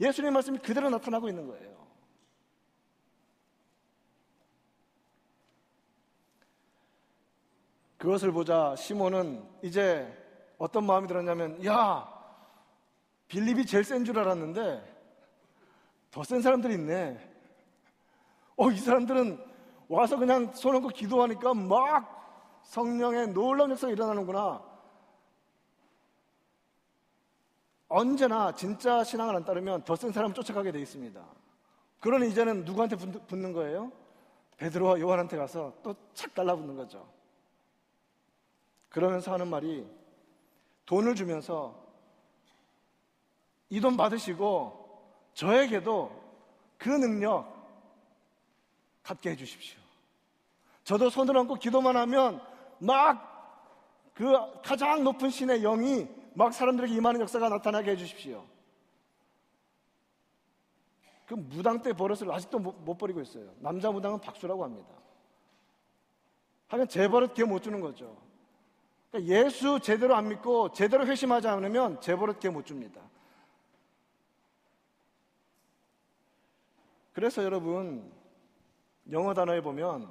예수님 0.00 0.32
말씀이 0.32 0.58
그대로 0.58 0.90
나타나고 0.90 1.28
있는 1.28 1.46
거예요. 1.46 1.76
그것을 7.98 8.30
보자 8.30 8.74
시몬은 8.76 9.42
이제 9.62 10.06
어떤 10.58 10.84
마음이 10.84 11.08
들었냐면 11.08 11.64
야 11.64 12.06
빌립이 13.28 13.66
제일 13.66 13.84
센 13.84 14.04
줄 14.04 14.18
알았는데 14.18 14.94
더 16.10 16.22
센 16.22 16.40
사람들이 16.40 16.74
있네. 16.74 17.18
어, 18.56 18.70
이 18.70 18.76
사람들은 18.78 19.38
와서 19.88 20.16
그냥 20.16 20.52
손 20.54 20.74
얹고 20.76 20.88
기도하니까 20.88 21.54
막 21.54 22.60
성령의 22.64 23.28
놀라운 23.28 23.70
역사가 23.70 23.92
일어나는구나. 23.92 24.62
언제나 27.88 28.52
진짜 28.54 29.04
신앙을 29.04 29.36
안 29.36 29.44
따르면 29.44 29.84
더 29.84 29.94
센 29.94 30.10
사람을 30.12 30.34
쫓아가게 30.34 30.72
돼 30.72 30.80
있습니다. 30.80 31.24
그러니 32.00 32.28
이제는 32.30 32.64
누구한테 32.64 32.96
붙는 32.96 33.52
거예요? 33.52 33.92
베드로와 34.56 34.98
요한한테 35.00 35.36
가서 35.36 35.72
또 35.82 35.94
착 36.14 36.34
달라붙는 36.34 36.76
거죠. 36.76 37.06
그러면서 38.88 39.32
하는 39.32 39.48
말이 39.48 39.86
돈을 40.86 41.14
주면서 41.14 41.84
이 43.70 43.80
돈 43.80 43.96
받으시고 43.96 44.84
저에게도 45.34 46.10
그 46.78 46.88
능력 46.88 47.55
갖게 49.06 49.30
해주십시오. 49.30 49.78
저도 50.84 51.10
손을 51.10 51.36
얹고 51.36 51.56
기도만 51.56 51.96
하면 51.96 52.40
막 52.78 53.36
그 54.16 54.32
가장 54.62 55.04
높은 55.04 55.28
신의 55.28 55.60
영이 55.60 56.08
막 56.32 56.52
사람들에게 56.54 56.94
임하는 56.94 57.20
역사가 57.20 57.50
나타나게 57.50 57.90
해주십시오. 57.92 58.42
그 61.26 61.34
무당 61.34 61.82
때 61.82 61.92
버릇을 61.92 62.32
아직도 62.32 62.58
못 62.58 62.96
버리고 62.96 63.20
있어요. 63.20 63.52
남자 63.58 63.90
무당은 63.90 64.20
박수라고 64.20 64.64
합니다. 64.64 64.88
하긴 66.68 66.88
제 66.88 67.08
버릇 67.08 67.34
걔못 67.34 67.62
주는 67.62 67.78
거죠. 67.80 68.16
그러니까 69.10 69.34
예수 69.34 69.80
제대로 69.80 70.16
안 70.16 70.28
믿고 70.28 70.72
제대로 70.72 71.06
회심하지 71.06 71.48
않으면 71.48 72.00
제 72.00 72.16
버릇 72.16 72.40
걔못 72.40 72.64
줍니다. 72.64 73.02
그래서 77.12 77.44
여러분 77.44 78.10
영어 79.10 79.34
단어에 79.34 79.60
보면 79.60 80.10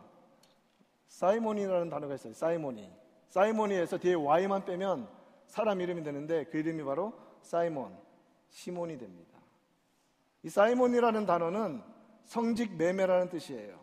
사이몬이라는 1.07 1.89
단어가 1.89 2.15
있어요. 2.15 2.33
사이몬이. 2.33 2.91
사이몬이에서 3.29 3.97
뒤에 3.97 4.13
Y만 4.13 4.65
빼면 4.65 5.07
사람 5.47 5.81
이름이 5.81 6.03
되는데 6.03 6.45
그 6.45 6.57
이름이 6.57 6.83
바로 6.83 7.13
사이몬, 7.41 7.97
시몬이 8.49 8.97
됩니다. 8.97 9.39
이 10.43 10.49
사이몬이라는 10.49 11.25
단어는 11.25 11.83
성직 12.25 12.75
매매라는 12.75 13.29
뜻이에요. 13.29 13.79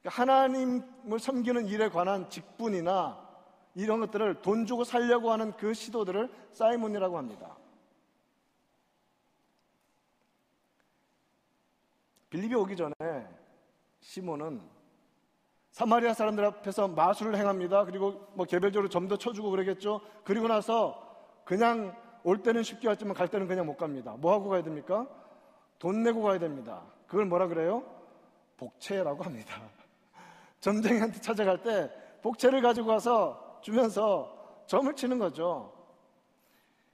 그러니까 0.00 0.22
하나님을 0.22 1.18
섬기는 1.18 1.66
일에 1.66 1.88
관한 1.88 2.28
직분이나 2.30 3.26
이런 3.74 4.00
것들을 4.00 4.42
돈 4.42 4.66
주고 4.66 4.84
살려고 4.84 5.30
하는 5.30 5.52
그 5.56 5.74
시도들을 5.74 6.30
사이몬이라고 6.52 7.16
합니다. 7.16 7.56
빌립이 12.30 12.54
오기 12.54 12.76
전에 12.76 12.94
시몬은 14.08 14.62
사마리아 15.70 16.14
사람들 16.14 16.42
앞에서 16.42 16.88
마술을 16.88 17.36
행합니다. 17.36 17.84
그리고 17.84 18.26
뭐 18.32 18.46
개별적으로 18.46 18.88
점도 18.88 19.18
쳐주고 19.18 19.50
그러겠죠. 19.50 20.00
그리고 20.24 20.48
나서 20.48 20.98
그냥 21.44 21.94
올 22.24 22.42
때는 22.42 22.62
쉽게 22.62 22.88
왔지만 22.88 23.12
갈 23.12 23.28
때는 23.28 23.46
그냥 23.46 23.66
못 23.66 23.76
갑니다. 23.76 24.16
뭐 24.18 24.32
하고 24.32 24.48
가야 24.48 24.62
됩니까? 24.62 25.06
돈 25.78 26.02
내고 26.02 26.22
가야 26.22 26.38
됩니다. 26.38 26.84
그걸 27.06 27.26
뭐라 27.26 27.48
그래요? 27.48 27.84
복채라고 28.56 29.24
합니다. 29.24 29.60
점쟁이한테 30.60 31.20
찾아갈 31.20 31.62
때 31.62 31.90
복채를 32.22 32.62
가지고 32.62 32.92
와서 32.92 33.58
주면서 33.60 34.62
점을 34.66 34.90
치는 34.94 35.18
거죠. 35.18 35.70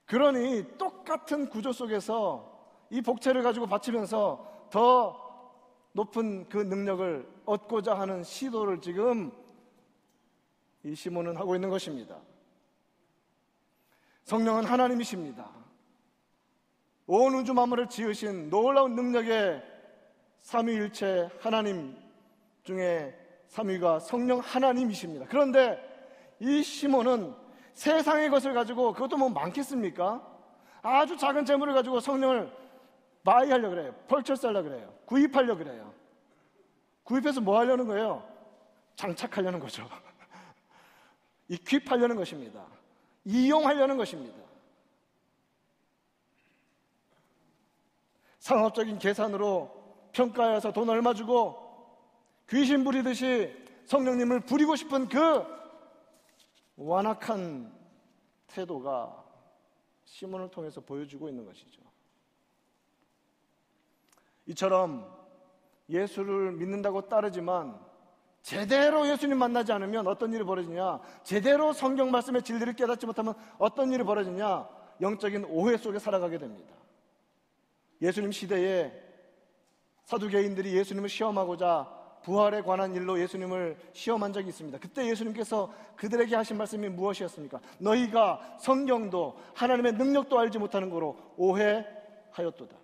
그러니 0.07 0.77
똑같은 0.79 1.48
구조 1.48 1.70
속에서 1.70 2.53
이 2.90 3.00
복채를 3.00 3.44
가지고 3.44 3.68
바치면서 3.68 4.68
더 4.68 5.24
높은 5.94 6.48
그 6.48 6.59
능력을 6.59 7.26
얻고자 7.46 7.96
하는 7.98 8.24
시도를 8.24 8.80
지금 8.80 9.33
이 10.83 10.94
시몬은 10.94 11.37
하고 11.37 11.54
있는 11.54 11.70
것입니다. 11.70 12.18
성령은 14.24 14.64
하나님이십니다. 14.64 15.48
온 17.07 17.35
우주 17.35 17.54
만물을 17.54 17.88
지으신 17.88 18.50
놀라운 18.50 18.96
능력의 18.96 19.62
삼위일체 20.40 21.30
하나님 21.40 21.96
중에 22.64 23.16
삼위가 23.46 24.00
성령 24.00 24.40
하나님이십니다. 24.40 25.26
그런데 25.28 25.78
이 26.40 26.62
시몬은 26.62 27.35
세상의 27.74 28.30
것을 28.30 28.52
가지고 28.52 28.92
그것도 28.92 29.16
뭐 29.16 29.28
많겠습니까? 29.28 30.26
아주 30.83 31.16
작은 31.16 31.44
재물을 31.44 31.72
가지고 31.72 32.00
성령을 32.00 32.63
마이하려 33.25 33.71
그래요. 33.71 33.95
펄쳐살려 34.07 34.63
그래요. 34.63 34.95
구입하려 35.07 35.57
그래요. 35.57 35.93
구입해서 37.03 37.41
뭐 37.41 37.59
하려는 37.59 37.87
거예요? 37.87 38.27
장착하려는 38.97 39.59
거죠. 39.59 39.89
이퀴하려는 41.49 42.17
것입니다. 42.17 42.67
이용하려는 43.25 43.97
것입니다. 43.97 44.37
상업적인 48.39 48.99
계산으로 48.99 49.85
평가해서 50.13 50.73
돈 50.73 50.89
얼마 50.91 51.15
주고 51.15 51.65
귀신 52.51 52.85
부리듯이 52.85 53.57
성령님을 53.87 54.41
부리고 54.41 54.77
싶은 54.77 55.09
그 55.09 55.43
완악한 56.77 57.73
태도가 58.49 59.25
시몬을 60.05 60.51
통해서 60.51 60.83
보여주고 60.83 61.31
있는 61.31 61.47
것이죠. 61.47 61.84
이처럼 64.46 65.11
예수를 65.88 66.52
믿는다고 66.52 67.09
따르지만 67.09 67.78
제대로 68.42 69.09
예수님 69.09 69.38
만나지 69.38 69.72
않으면 69.72 70.07
어떤 70.07 70.33
일이 70.33 70.44
벌어지냐? 70.44 71.00
제대로 71.22 71.72
성경 71.72 72.11
말씀의 72.11 72.42
진리를 72.42 72.74
깨닫지 72.74 73.07
못하면 73.07 73.35
어떤 73.59 73.90
일이 73.90 74.04
벌어지냐? 74.04 74.68
영적인 75.00 75.46
오해 75.48 75.78
속에 75.78 75.98
살아가게 75.98 76.38
됩니다. 76.38 76.74
예수님 78.02 78.33
시대에 78.33 78.92
사두개인들이 80.04 80.76
예수님을 80.76 81.09
시험하고자 81.09 82.04
부활에 82.22 82.62
관한 82.62 82.94
일로 82.94 83.18
예수님을 83.20 83.78
시험한 83.92 84.33
적이 84.33 84.48
있습니다. 84.48 84.78
그때 84.78 85.07
예수님께서 85.09 85.72
그들에게 85.96 86.37
하신 86.37 86.57
말씀이 86.57 86.88
무엇이었습니까? 86.88 87.61
너희가 87.78 88.59
성경도 88.61 89.38
하나님의 89.54 89.92
능력도 89.92 90.38
알지 90.38 90.59
못하는 90.59 90.90
거로 90.90 91.16
오해하였도다. 91.37 92.84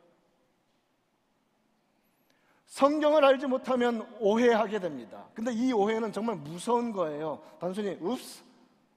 성경을 2.70 3.24
알지 3.24 3.48
못하면 3.48 4.06
오해하게 4.20 4.78
됩니다. 4.78 5.26
근데 5.34 5.52
이 5.52 5.72
오해는 5.72 6.12
정말 6.12 6.36
무서운 6.36 6.92
거예요. 6.92 7.42
단순히 7.58 7.98
oops, 8.00 8.44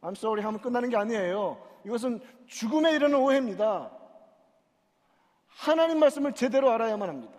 I'm 0.02 0.16
sorry 0.16 0.44
하면 0.46 0.62
끝나는 0.62 0.90
게 0.90 0.96
아니에요. 0.96 1.58
이것은 1.84 2.22
죽음에 2.46 2.92
이르는 2.92 3.18
오해입니다. 3.18 3.92
하나님 5.48 6.00
말씀을 6.00 6.34
제대로 6.34 6.70
알아야만 6.70 7.10
합니다. 7.10 7.34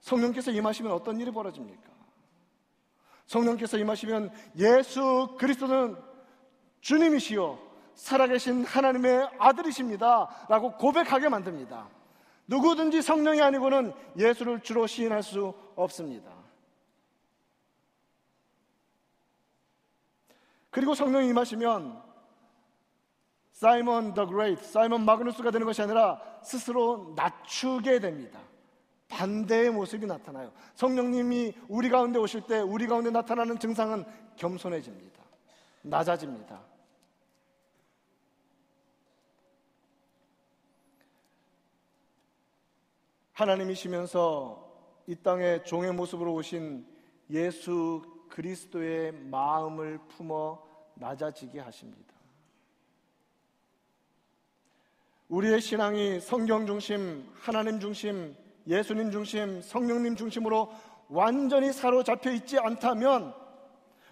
성령께서 0.00 0.50
임하시면 0.50 0.92
어떤 0.92 1.18
일이 1.20 1.30
벌어집니까? 1.30 1.90
성령께서 3.26 3.78
임하시면 3.78 4.30
예수 4.58 5.36
그리스도는 5.38 5.96
주님이시요 6.82 7.69
살아계신 7.94 8.64
하나님의 8.64 9.28
아들이십니다. 9.38 10.46
라고 10.48 10.72
고백하게 10.76 11.28
만듭니다. 11.28 11.88
누구든지 12.46 13.02
성령이 13.02 13.40
아니고는 13.40 13.92
예수를 14.18 14.60
주로 14.60 14.86
시인할 14.86 15.22
수 15.22 15.54
없습니다. 15.76 16.30
그리고 20.70 20.94
성령이 20.94 21.28
임하시면 21.28 22.02
Simon 23.52 24.14
the 24.14 24.26
Great, 24.26 24.64
Simon 24.64 25.04
Magnus가 25.04 25.50
되는 25.50 25.66
것이 25.66 25.82
아니라 25.82 26.20
스스로 26.42 27.12
낮추게 27.16 28.00
됩니다. 28.00 28.40
반대의 29.08 29.70
모습이 29.70 30.06
나타나요. 30.06 30.52
성령님이 30.76 31.54
우리 31.68 31.90
가운데 31.90 32.18
오실 32.18 32.42
때 32.42 32.60
우리 32.60 32.86
가운데 32.86 33.10
나타나는 33.10 33.58
증상은 33.58 34.04
겸손해집니다. 34.36 35.20
낮아집니다. 35.82 36.69
하나님이시면서 43.40 44.68
이 45.06 45.16
땅에 45.16 45.62
종의 45.62 45.94
모습으로 45.94 46.34
오신 46.34 46.84
예수 47.30 48.02
그리스도의 48.28 49.12
마음을 49.12 49.98
품어 50.08 50.62
낮아지게 50.94 51.60
하십니다. 51.60 52.14
우리의 55.28 55.60
신앙이 55.60 56.20
성경 56.20 56.66
중심, 56.66 57.26
하나님 57.34 57.80
중심, 57.80 58.36
예수님 58.66 59.10
중심, 59.10 59.62
성령님 59.62 60.16
중심으로 60.16 60.70
완전히 61.08 61.72
사로잡혀 61.72 62.32
있지 62.32 62.58
않다면 62.58 63.34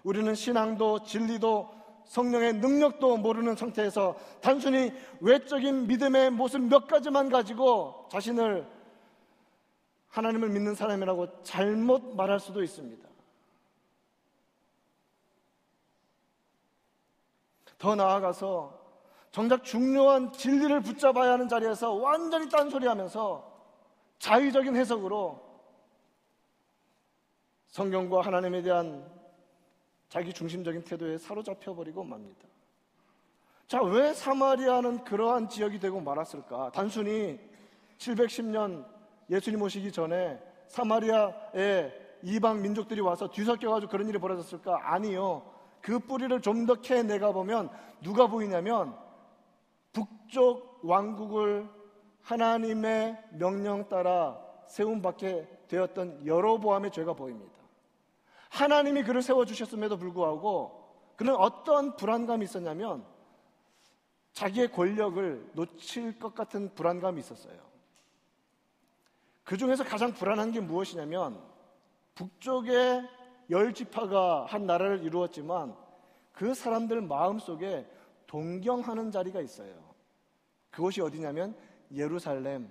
우리는 0.03 0.33
신앙도 0.33 1.03
진리도 1.03 1.69
성령의 2.05 2.53
능력도 2.53 3.17
모르는 3.17 3.55
상태에서 3.55 4.17
단순히 4.41 4.91
외적인 5.19 5.85
믿음의 5.85 6.31
모습 6.31 6.61
몇 6.61 6.87
가지만 6.87 7.29
가지고 7.29 8.07
자신을 8.11 8.78
하나님을 10.09 10.49
믿는 10.49 10.75
사람이라고 10.75 11.43
잘못 11.43 12.15
말할 12.15 12.39
수도 12.39 12.63
있습니다. 12.63 13.07
더 17.77 17.95
나아가서 17.95 18.77
정작 19.31 19.63
중요한 19.63 20.31
진리를 20.33 20.81
붙잡아야 20.81 21.33
하는 21.33 21.47
자리에서 21.47 21.93
완전히 21.93 22.49
딴소리 22.49 22.87
하면서 22.87 23.49
자의적인 24.17 24.75
해석으로 24.75 25.47
성경과 27.67 28.21
하나님에 28.21 28.61
대한 28.63 29.07
자기 30.09 30.33
중심적인 30.33 30.83
태도에 30.83 31.17
사로잡혀 31.19 31.73
버리고 31.73 32.03
맙니다. 32.03 32.47
자, 33.67 33.81
왜 33.83 34.13
사마리아는 34.13 35.03
그러한 35.03 35.47
지역이 35.47 35.79
되고 35.79 36.01
말았을까? 36.01 36.71
단순히 36.71 37.39
710년 37.99 38.83
예수님 39.29 39.61
오시기 39.61 39.91
전에 39.91 40.41
사마리아에 40.67 41.91
이방 42.23 42.61
민족들이 42.61 43.01
와서 43.01 43.29
뒤섞여가지고 43.29 43.91
그런 43.91 44.07
일이 44.09 44.17
벌어졌을까? 44.17 44.93
아니요. 44.93 45.43
그 45.81 45.99
뿌리를 45.99 46.41
좀 46.41 46.65
더 46.65 46.75
캐내가 46.75 47.31
보면 47.31 47.69
누가 48.01 48.27
보이냐면 48.27 48.95
북쪽 49.93 50.79
왕국을 50.83 51.69
하나님의 52.21 53.17
명령 53.31 53.87
따라 53.87 54.39
세움받게 54.67 55.65
되었던 55.67 56.25
여로보암의 56.25 56.91
죄가 56.91 57.13
보입니다. 57.13 57.59
하나님이 58.49 59.03
그를 59.03 59.21
세워주셨음에도 59.21 59.97
불구하고 59.97 60.79
그는 61.15 61.35
어떤 61.35 61.95
불안감이 61.95 62.45
있었냐면 62.45 63.05
자기의 64.33 64.71
권력을 64.71 65.51
놓칠 65.53 66.19
것 66.19 66.33
같은 66.35 66.73
불안감이 66.75 67.19
있었어요. 67.19 67.68
그 69.43 69.57
중에서 69.57 69.83
가장 69.83 70.13
불안한 70.13 70.51
게 70.51 70.59
무엇이냐면 70.59 71.41
북쪽에 72.15 73.01
열 73.49 73.73
지파가 73.73 74.45
한 74.45 74.65
나라를 74.65 75.03
이루었지만 75.03 75.75
그 76.31 76.53
사람들 76.53 77.01
마음 77.01 77.39
속에 77.39 77.85
동경하는 78.27 79.11
자리가 79.11 79.41
있어요. 79.41 79.73
그곳이 80.69 81.01
어디냐면 81.01 81.55
예루살렘. 81.93 82.69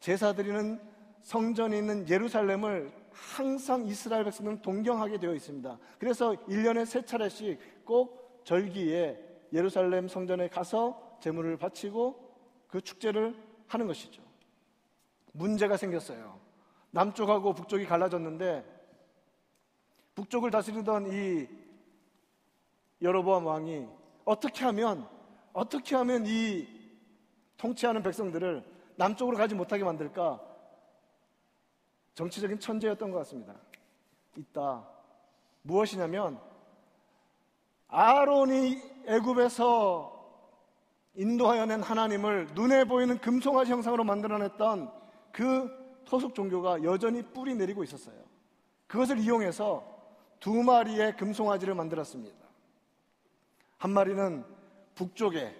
제사 0.00 0.32
드리는 0.32 0.80
성전이 1.22 1.78
있는 1.78 2.08
예루살렘을 2.08 2.92
항상 3.10 3.86
이스라엘 3.86 4.24
백성들은 4.24 4.62
동경하게 4.62 5.18
되어 5.18 5.34
있습니다. 5.34 5.78
그래서 5.98 6.32
1년에 6.48 6.86
세 6.86 7.04
차례씩 7.04 7.84
꼭 7.84 8.42
절기에 8.44 9.48
예루살렘 9.52 10.08
성전에 10.08 10.48
가서 10.48 11.18
제물을 11.20 11.56
바치고 11.58 12.32
그 12.66 12.80
축제를 12.80 13.36
하는 13.68 13.86
것이죠. 13.86 14.22
문제가 15.32 15.76
생겼어요. 15.76 16.38
남쪽하고 16.90 17.54
북쪽이 17.54 17.86
갈라졌는데 17.86 18.64
북쪽을 20.14 20.50
다스리던 20.50 21.12
이 21.12 21.48
여로보암 23.00 23.46
왕이 23.46 23.88
어떻게 24.24 24.64
하면 24.66 25.08
어떻게 25.52 25.96
하면 25.96 26.24
이 26.26 26.68
통치하는 27.56 28.02
백성들을 28.02 28.64
남쪽으로 28.96 29.36
가지 29.36 29.54
못하게 29.54 29.84
만들까? 29.84 30.40
정치적인 32.14 32.58
천재였던 32.60 33.10
것 33.10 33.18
같습니다. 33.18 33.54
있다. 34.36 34.86
무엇이냐면 35.62 36.38
아론이 37.88 38.82
애굽에서 39.06 40.10
인도하여 41.14 41.66
낸 41.66 41.82
하나님을 41.82 42.48
눈에 42.54 42.84
보이는 42.84 43.18
금송아지 43.18 43.72
형상으로 43.72 44.04
만들어냈던 44.04 45.01
그 45.32 45.70
토속 46.04 46.34
종교가 46.34 46.82
여전히 46.84 47.22
뿌리 47.22 47.54
내리고 47.54 47.82
있었어요. 47.82 48.16
그것을 48.86 49.18
이용해서 49.18 49.82
두 50.38 50.52
마리의 50.62 51.16
금송아지를 51.16 51.74
만들었습니다. 51.74 52.36
한 53.78 53.90
마리는 53.92 54.44
북쪽에 54.94 55.54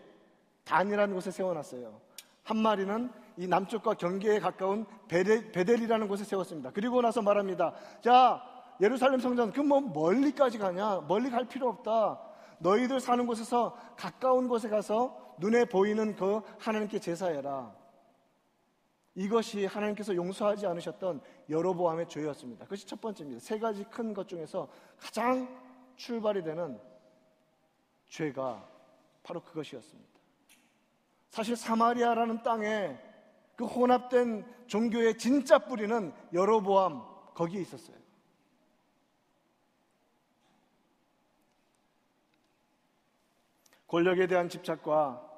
단이라는 0.64 1.14
곳에 1.14 1.30
세워놨어요. 1.30 2.00
한 2.44 2.56
마리는 2.58 3.10
이 3.38 3.46
남쪽과 3.46 3.94
경계에 3.94 4.38
가까운 4.40 4.84
베델, 5.08 5.80
이라는 5.82 6.06
곳에 6.08 6.24
세웠습니다. 6.24 6.70
그리고 6.72 7.00
나서 7.00 7.22
말합니다. 7.22 7.72
자, 8.00 8.42
예루살렘 8.80 9.20
성전, 9.20 9.52
그 9.52 9.60
뭐 9.60 9.80
멀리까지 9.80 10.58
가냐? 10.58 11.02
멀리 11.08 11.30
갈 11.30 11.46
필요 11.46 11.68
없다. 11.68 12.20
너희들 12.58 13.00
사는 13.00 13.26
곳에서 13.26 13.76
가까운 13.96 14.48
곳에 14.48 14.68
가서 14.68 15.16
눈에 15.38 15.64
보이는 15.64 16.14
그 16.14 16.40
하나님께 16.58 16.98
제사해라. 16.98 17.72
이것이 19.14 19.66
하나님께서 19.66 20.14
용서하지 20.14 20.66
않으셨던 20.66 21.20
여로보암의 21.50 22.08
죄였습니다. 22.08 22.64
그것이 22.64 22.86
첫 22.86 23.00
번째입니다. 23.00 23.40
세 23.40 23.58
가지 23.58 23.84
큰 23.84 24.14
것 24.14 24.28
중에서 24.28 24.68
가장 24.98 25.48
출발이 25.96 26.42
되는 26.42 26.80
죄가 28.08 28.68
바로 29.22 29.42
그것이었습니다. 29.42 30.10
사실 31.30 31.56
사마리아라는 31.56 32.42
땅에 32.42 32.98
그 33.56 33.64
혼합된 33.64 34.44
종교의 34.66 35.18
진짜 35.18 35.58
뿌리는 35.58 36.12
여로보암 36.32 37.02
거기에 37.34 37.60
있었어요. 37.60 37.96
권력에 43.86 44.26
대한 44.26 44.48
집착과 44.48 45.30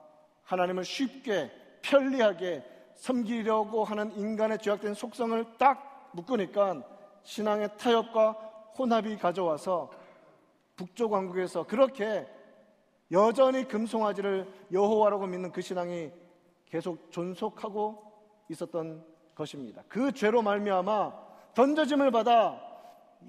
하나님을 0.44 0.84
쉽게 0.84 1.50
편리하게 1.82 2.73
섬기려고 2.94 3.84
하는 3.84 4.12
인간의 4.16 4.58
죄악된 4.58 4.94
속성을 4.94 5.44
딱 5.58 6.10
묶으니까 6.12 6.82
신앙의 7.22 7.76
타협과 7.76 8.32
혼합이 8.78 9.16
가져와서 9.18 9.90
북쪽 10.76 11.12
왕국에서 11.12 11.64
그렇게 11.64 12.26
여전히 13.12 13.66
금송아지를 13.68 14.48
여호와라고 14.72 15.26
믿는 15.26 15.52
그 15.52 15.60
신앙이 15.60 16.10
계속 16.66 17.10
존속하고 17.10 18.02
있었던 18.48 19.04
것입니다. 19.34 19.82
그 19.88 20.12
죄로 20.12 20.42
말미암아 20.42 21.12
던져짐을 21.54 22.10
받아 22.10 22.60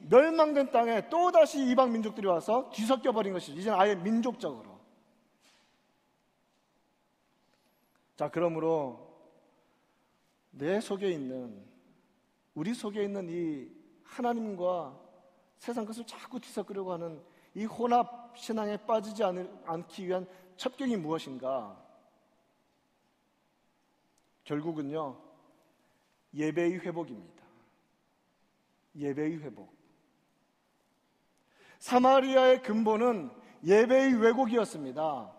멸망된 0.10 0.72
땅에 0.72 1.08
또 1.10 1.32
다시 1.32 1.64
이방 1.68 1.92
민족들이 1.92 2.28
와서 2.28 2.70
뒤섞여 2.74 3.12
버린 3.12 3.34
것이죠. 3.34 3.58
이제는 3.60 3.80
아예 3.80 3.96
민족적으로. 3.96 4.76
자, 8.16 8.30
그러므로 8.30 9.15
내 10.58 10.80
속에 10.80 11.12
있는 11.12 11.66
우리 12.54 12.74
속에 12.74 13.04
있는 13.04 13.28
이 13.30 13.70
하나님과 14.04 14.98
세상 15.58 15.86
것을 15.86 16.06
자꾸 16.06 16.40
뒤섞으려고 16.40 16.94
하는 16.94 17.22
이 17.54 17.66
혼합 17.66 18.38
신앙에 18.38 18.78
빠지지 18.78 19.24
않기 19.24 20.08
위한 20.08 20.28
첩경이 20.56 20.96
무엇인가? 20.96 21.82
결국은요, 24.46 25.20
예배의 26.34 26.80
회복입니다. 26.80 27.44
예배의 28.96 29.40
회복. 29.40 29.76
사마리아의 31.80 32.62
근본은 32.62 33.30
예배의 33.66 34.22
왜곡이었습니다. 34.22 35.34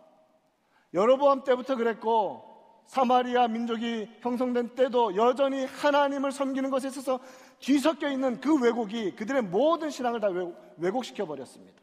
여로보암 0.92 1.44
때부터 1.44 1.76
그랬고 1.76 2.45
사마리아 2.86 3.48
민족이 3.48 4.08
형성된 4.20 4.74
때도 4.74 5.16
여전히 5.16 5.64
하나님을 5.64 6.32
섬기는 6.32 6.70
것에 6.70 6.88
있어서 6.88 7.20
뒤섞여 7.58 8.08
있는 8.08 8.40
그 8.40 8.60
왜곡이 8.60 9.16
그들의 9.16 9.42
모든 9.42 9.90
신앙을 9.90 10.20
다 10.20 10.28
왜곡 10.76 11.04
시켜 11.04 11.26
버렸습니다. 11.26 11.80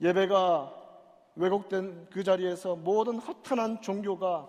예배가 0.00 0.72
왜곡된 1.36 2.08
그 2.10 2.22
자리에서 2.22 2.76
모든 2.76 3.18
허탄한 3.18 3.80
종교가 3.80 4.48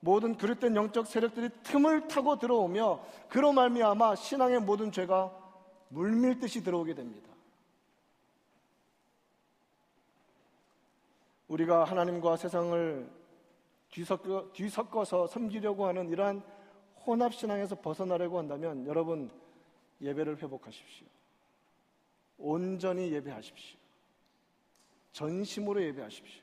모든 0.00 0.36
그릇된 0.36 0.76
영적 0.76 1.06
세력들이 1.06 1.48
틈을 1.62 2.08
타고 2.08 2.38
들어오며 2.38 3.00
그로 3.28 3.52
말미암아 3.52 4.16
신앙의 4.16 4.60
모든 4.60 4.92
죄가 4.92 5.32
물밀듯이 5.88 6.62
들어오게 6.62 6.94
됩니다. 6.94 7.33
우리가 11.54 11.84
하나님과 11.84 12.36
세상을 12.36 13.08
뒤섞어, 13.90 14.50
뒤섞어서 14.52 15.28
섬기려고 15.28 15.86
하는 15.86 16.08
이러한 16.08 16.42
혼합신앙에서 17.06 17.76
벗어나려고 17.76 18.38
한다면 18.38 18.84
여러분 18.86 19.30
예배를 20.00 20.42
회복하십시오. 20.42 21.06
온전히 22.38 23.12
예배하십시오. 23.12 23.78
전심으로 25.12 25.80
예배하십시오. 25.84 26.42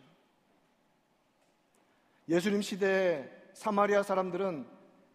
예수님 2.30 2.62
시대에 2.62 3.30
사마리아 3.54 4.04
사람들은 4.04 4.65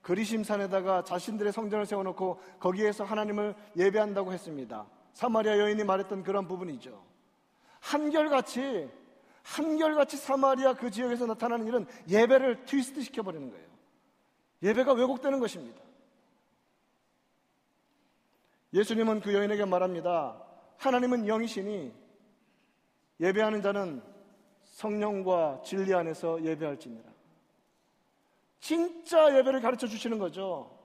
그리심산에다가 0.02 1.04
자신들의 1.04 1.54
성전을 1.54 1.86
세워놓고 1.86 2.38
거기에서 2.60 3.04
하나님을 3.04 3.54
예배한다고 3.76 4.34
했습니다. 4.34 4.86
사마리아 5.14 5.58
여인이 5.58 5.82
말했던 5.84 6.22
그런 6.22 6.46
부분이죠. 6.46 7.02
한결같이 7.80 8.90
한결같이 9.46 10.16
사마리아 10.16 10.74
그 10.74 10.90
지역에서 10.90 11.26
나타나는 11.26 11.66
일은 11.66 11.86
예배를 12.08 12.64
트위스트 12.64 13.00
시켜버리는 13.00 13.48
거예요. 13.48 13.66
예배가 14.62 14.92
왜곡되는 14.92 15.38
것입니다. 15.38 15.80
예수님은 18.72 19.20
그 19.20 19.32
여인에게 19.32 19.64
말합니다. 19.64 20.42
하나님은 20.78 21.28
영이시니 21.28 21.94
예배하는 23.20 23.62
자는 23.62 24.02
성령과 24.64 25.62
진리 25.64 25.94
안에서 25.94 26.42
예배할지니라. 26.42 27.08
진짜 28.58 29.38
예배를 29.38 29.60
가르쳐 29.60 29.86
주시는 29.86 30.18
거죠. 30.18 30.76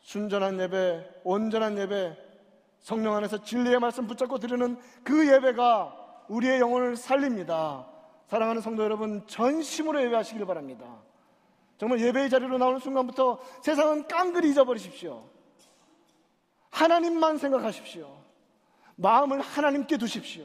순전한 0.00 0.58
예배, 0.58 1.20
온전한 1.22 1.78
예배, 1.78 2.29
성령 2.80 3.14
안에서 3.14 3.42
진리의 3.42 3.78
말씀 3.78 4.06
붙잡고 4.06 4.38
드리는 4.38 4.78
그 5.04 5.26
예배가 5.32 6.24
우리의 6.28 6.60
영혼을 6.60 6.96
살립니다. 6.96 7.86
사랑하는 8.26 8.62
성도 8.62 8.82
여러분, 8.82 9.26
전심으로 9.26 10.02
예배하시길 10.04 10.44
바랍니다. 10.46 10.86
정말 11.78 12.00
예배의 12.00 12.30
자리로 12.30 12.58
나오는 12.58 12.78
순간부터 12.78 13.40
세상은 13.62 14.06
깡그리 14.06 14.50
잊어버리십시오. 14.50 15.24
하나님만 16.70 17.38
생각하십시오. 17.38 18.20
마음을 18.96 19.40
하나님께 19.40 19.96
두십시오. 19.96 20.44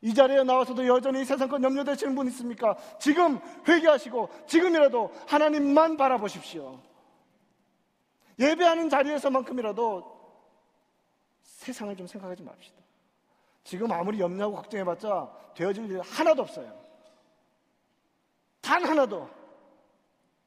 이 0.00 0.14
자리에 0.14 0.44
나와서도 0.44 0.86
여전히 0.86 1.24
세상권 1.24 1.64
염려되시는 1.64 2.14
분 2.14 2.28
있습니까? 2.28 2.76
지금 3.00 3.40
회개하시고 3.66 4.28
지금이라도 4.46 5.12
하나님만 5.26 5.96
바라보십시오. 5.96 6.78
예배하는 8.38 8.88
자리에서만큼이라도 8.88 10.17
세상을 11.68 11.94
좀 11.96 12.06
생각하지 12.06 12.42
맙시다. 12.42 12.76
지금 13.62 13.92
아무리 13.92 14.18
염려하고 14.18 14.56
걱정해봤자 14.56 15.52
되어질 15.54 15.90
일 15.90 16.00
하나도 16.00 16.42
없어요. 16.42 16.72
단 18.62 18.84
하나도 18.84 19.28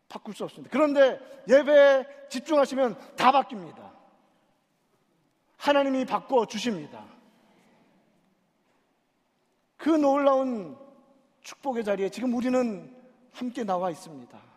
바꿀 0.09 0.33
수 0.33 0.43
없습니다. 0.43 0.71
그런데 0.71 1.19
예배에 1.47 2.27
집중하시면 2.29 3.15
다 3.15 3.31
바뀝니다. 3.31 3.91
하나님이 5.57 6.05
바꿔 6.05 6.47
주십니다. 6.47 7.05
그 9.77 9.89
놀라운 9.89 10.75
축복의 11.41 11.83
자리에 11.83 12.09
지금 12.09 12.33
우리는 12.33 12.95
함께 13.31 13.63
나와 13.63 13.91
있습니다. 13.91 14.50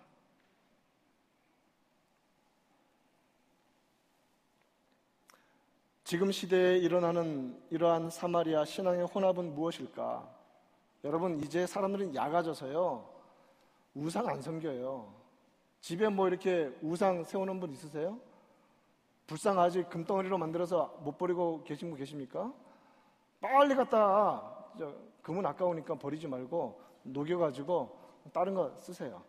지금 6.04 6.30
시대에 6.30 6.76
일어나는 6.76 7.58
이러한 7.70 8.10
사마리아 8.10 8.66
신앙의 8.66 9.06
혼합은 9.06 9.54
무엇일까? 9.54 10.28
여러분, 11.02 11.40
이제 11.42 11.66
사람들은 11.66 12.14
약아져서요, 12.14 13.08
우상 13.94 14.28
안 14.28 14.42
섬겨요. 14.42 15.14
집에 15.80 16.10
뭐 16.10 16.28
이렇게 16.28 16.70
우상 16.82 17.24
세우는 17.24 17.58
분 17.58 17.70
있으세요? 17.72 18.18
불쌍하지 19.26 19.84
금덩어리로 19.84 20.36
만들어서 20.36 20.94
못 21.00 21.16
버리고 21.16 21.64
계신 21.64 21.88
분 21.88 21.98
계십니까? 21.98 22.52
빨리 23.40 23.74
갖다 23.74 24.42
금은 25.22 25.46
아까우니까 25.46 25.94
버리지 25.94 26.28
말고 26.28 26.82
녹여가지고 27.04 27.98
다른 28.30 28.52
거 28.52 28.74
쓰세요. 28.78 29.22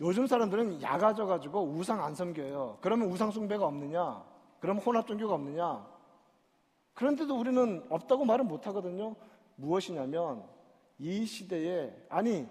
요즘 0.00 0.26
사람들은 0.26 0.82
약아져가지고 0.82 1.68
우상 1.68 2.02
안 2.02 2.16
섬겨요. 2.16 2.78
그러면 2.80 3.08
우상 3.12 3.30
숭배가 3.30 3.64
없느냐? 3.64 4.35
그럼 4.66 4.78
혼합 4.78 5.06
종교가 5.06 5.34
없느냐? 5.34 5.86
그런데도 6.94 7.38
우리는 7.38 7.86
없다고 7.88 8.24
말은 8.24 8.48
못 8.48 8.66
하거든요. 8.66 9.14
무엇이냐면 9.54 10.44
이 10.98 11.24
시대에 11.24 11.94
아니 12.08 12.48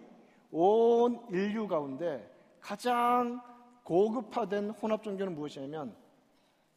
온 0.49 1.27
인류 1.29 1.67
가운데 1.67 2.33
가장 2.61 3.41
고급화된 3.83 4.69
혼합 4.69 5.03
종교는 5.03 5.35
무엇이냐면 5.35 5.93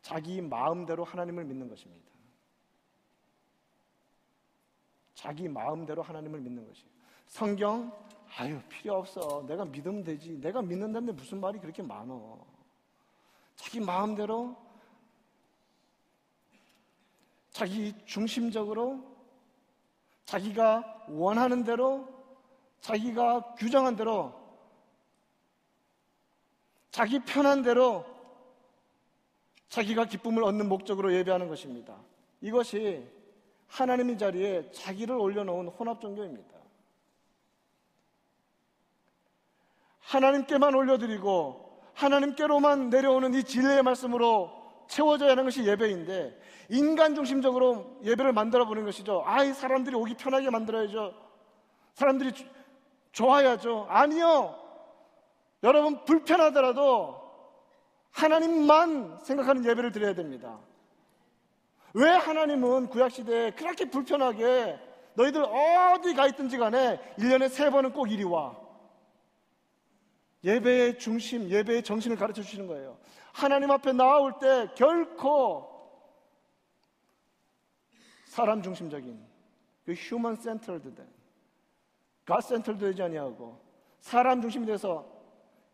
자기 0.02 0.40
마음대로 0.40 1.04
하나님을 1.04 1.44
믿는 1.44 1.68
것입니다. 1.68 2.10
자기 5.14 5.48
마음대로 5.48 6.02
하나님을 6.02 6.40
믿는 6.40 6.66
것이에요. 6.66 6.90
성경 7.28 7.92
아유 8.36 8.60
필요 8.68 8.96
없어. 8.96 9.44
내가 9.46 9.64
믿으면 9.64 10.02
되지. 10.02 10.40
내가 10.40 10.62
믿는다는데 10.62 11.12
무슨 11.12 11.40
말이 11.40 11.60
그렇게 11.60 11.80
많어. 11.80 12.44
자기 13.54 13.78
마음대로 13.78 14.66
자기 17.58 17.92
중심적으로 18.04 19.02
자기가 20.24 21.06
원하는 21.08 21.64
대로 21.64 22.06
자기가 22.80 23.56
규정한 23.56 23.96
대로 23.96 24.32
자기 26.92 27.18
편한 27.18 27.62
대로 27.62 28.04
자기가 29.70 30.04
기쁨을 30.04 30.44
얻는 30.44 30.68
목적으로 30.68 31.12
예배하는 31.12 31.48
것입니다. 31.48 31.96
이것이 32.42 33.04
하나님의 33.66 34.18
자리에 34.18 34.70
자기를 34.70 35.16
올려놓은 35.16 35.66
혼합 35.66 36.00
종교입니다. 36.00 36.56
하나님께만 39.98 40.76
올려드리고 40.76 41.82
하나님께로만 41.94 42.88
내려오는 42.88 43.34
이 43.34 43.42
진리의 43.42 43.82
말씀으로 43.82 44.57
채워져야 44.88 45.32
하는 45.32 45.44
것이 45.44 45.64
예배인데 45.64 46.38
인간 46.70 47.14
중심적으로 47.14 47.98
예배를 48.02 48.32
만들어 48.32 48.66
보는 48.66 48.84
것이죠. 48.84 49.22
아이 49.24 49.52
사람들이 49.52 49.94
오기 49.96 50.14
편하게 50.14 50.50
만들어야죠. 50.50 51.14
사람들이 51.94 52.32
좋아야죠. 53.12 53.86
아니요. 53.88 54.58
여러분 55.62 56.04
불편하더라도 56.04 57.18
하나님만 58.10 59.20
생각하는 59.22 59.64
예배를 59.64 59.92
드려야 59.92 60.14
됩니다. 60.14 60.58
왜 61.94 62.10
하나님은 62.10 62.88
구약시대에 62.88 63.52
그렇게 63.52 63.88
불편하게 63.88 64.78
너희들 65.14 65.42
어디 65.42 66.14
가 66.14 66.26
있든지 66.28 66.58
간에 66.58 67.00
1년에 67.18 67.48
세 67.48 67.70
번은 67.70 67.92
꼭 67.92 68.10
이리 68.10 68.24
와. 68.24 68.56
예배의 70.44 70.98
중심, 70.98 71.50
예배의 71.50 71.82
정신을 71.82 72.16
가르쳐 72.16 72.42
주시는 72.42 72.68
거예요. 72.68 72.98
하나님 73.38 73.70
앞에 73.70 73.92
나올 73.92 74.32
때 74.40 74.68
결코 74.74 75.68
사람 78.24 78.60
중심적인 78.62 79.24
그 79.84 79.92
human 79.92 80.34
centered 80.34 80.92
된, 80.92 81.08
God 82.24 82.40
centered 82.40 82.78
되지 82.78 83.00
아니하고 83.02 83.60
사람 84.00 84.40
중심이 84.40 84.66
돼서 84.66 85.06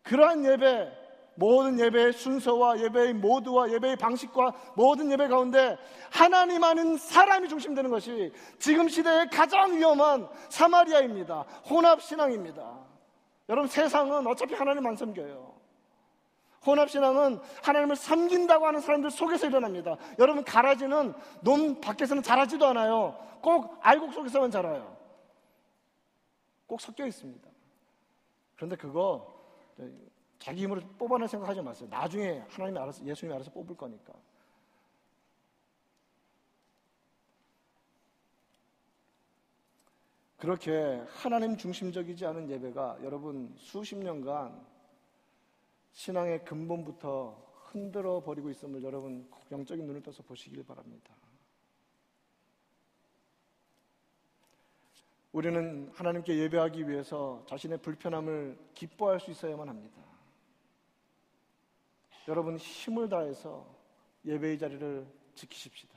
그러한 0.03 0.45
예배 0.45 1.05
모든 1.37 1.79
예배의 1.79 2.13
순서와 2.13 2.79
예배의 2.79 3.13
모두와 3.15 3.71
예배의 3.71 3.95
방식과 3.97 4.53
모든 4.75 5.11
예배 5.11 5.27
가운데 5.27 5.75
하나님 6.11 6.63
아는 6.63 6.97
사람이 6.97 7.49
중심되는 7.49 7.89
것이 7.89 8.31
지금 8.59 8.87
시대의 8.87 9.29
가장 9.29 9.75
위험한 9.75 10.29
사마리아입니다. 10.49 11.41
혼합신앙입니다. 11.69 12.85
여러분 13.49 13.67
세상은 13.67 14.25
어차피 14.27 14.53
하나님 14.53 14.85
안 14.85 14.95
섬겨요. 14.95 15.64
혼합신앙은 16.65 17.39
하나님을 17.63 17.95
섬긴다고 17.95 18.65
하는 18.65 18.81
사람들 18.81 19.11
속에서 19.11 19.47
일어납니다. 19.47 19.97
여러분 20.19 20.43
가라지는 20.43 21.13
놈 21.41 21.79
밖에서는 21.79 22.23
자라지도 22.23 22.65
않아요. 22.67 23.17
꼭 23.41 23.77
알곡 23.81 24.13
속에서만 24.13 24.51
자라요. 24.51 24.97
꼭 26.65 26.81
섞여 26.81 27.05
있습니다. 27.05 27.47
그런데 28.55 28.75
그거 28.75 29.33
자기 30.39 30.63
힘으로 30.63 30.81
뽑아낼 30.97 31.27
생각 31.27 31.49
하지 31.49 31.61
마세요. 31.61 31.87
나중에 31.91 32.43
하나님이 32.49 32.79
알아서 32.79 33.05
예수님이 33.05 33.35
알아서 33.35 33.51
뽑을 33.51 33.75
거니까. 33.75 34.13
그렇게 40.37 41.01
하나님 41.07 41.57
중심적이지 41.57 42.25
않은 42.25 42.49
예배가 42.49 42.97
여러분 43.03 43.53
수십 43.57 43.95
년간 43.95 44.74
신앙의 45.95 46.43
근본부터 46.43 47.41
흔들어 47.71 48.21
버리고 48.21 48.49
있음을 48.49 48.83
여러분 48.83 49.29
영적인 49.49 49.85
눈을 49.85 50.03
떠서 50.03 50.23
보시길 50.23 50.63
바랍니다. 50.65 51.13
우리는 55.31 55.89
하나님께 55.93 56.37
예배하기 56.37 56.87
위해서 56.87 57.43
자신의 57.47 57.79
불편함을 57.79 58.57
기뻐할 58.73 59.19
수 59.19 59.31
있어야만 59.31 59.67
합니다. 59.67 60.01
여러분 62.27 62.57
힘을 62.57 63.09
다해서 63.09 63.65
예배의 64.25 64.59
자리를 64.59 65.07
지키십시다. 65.33 65.95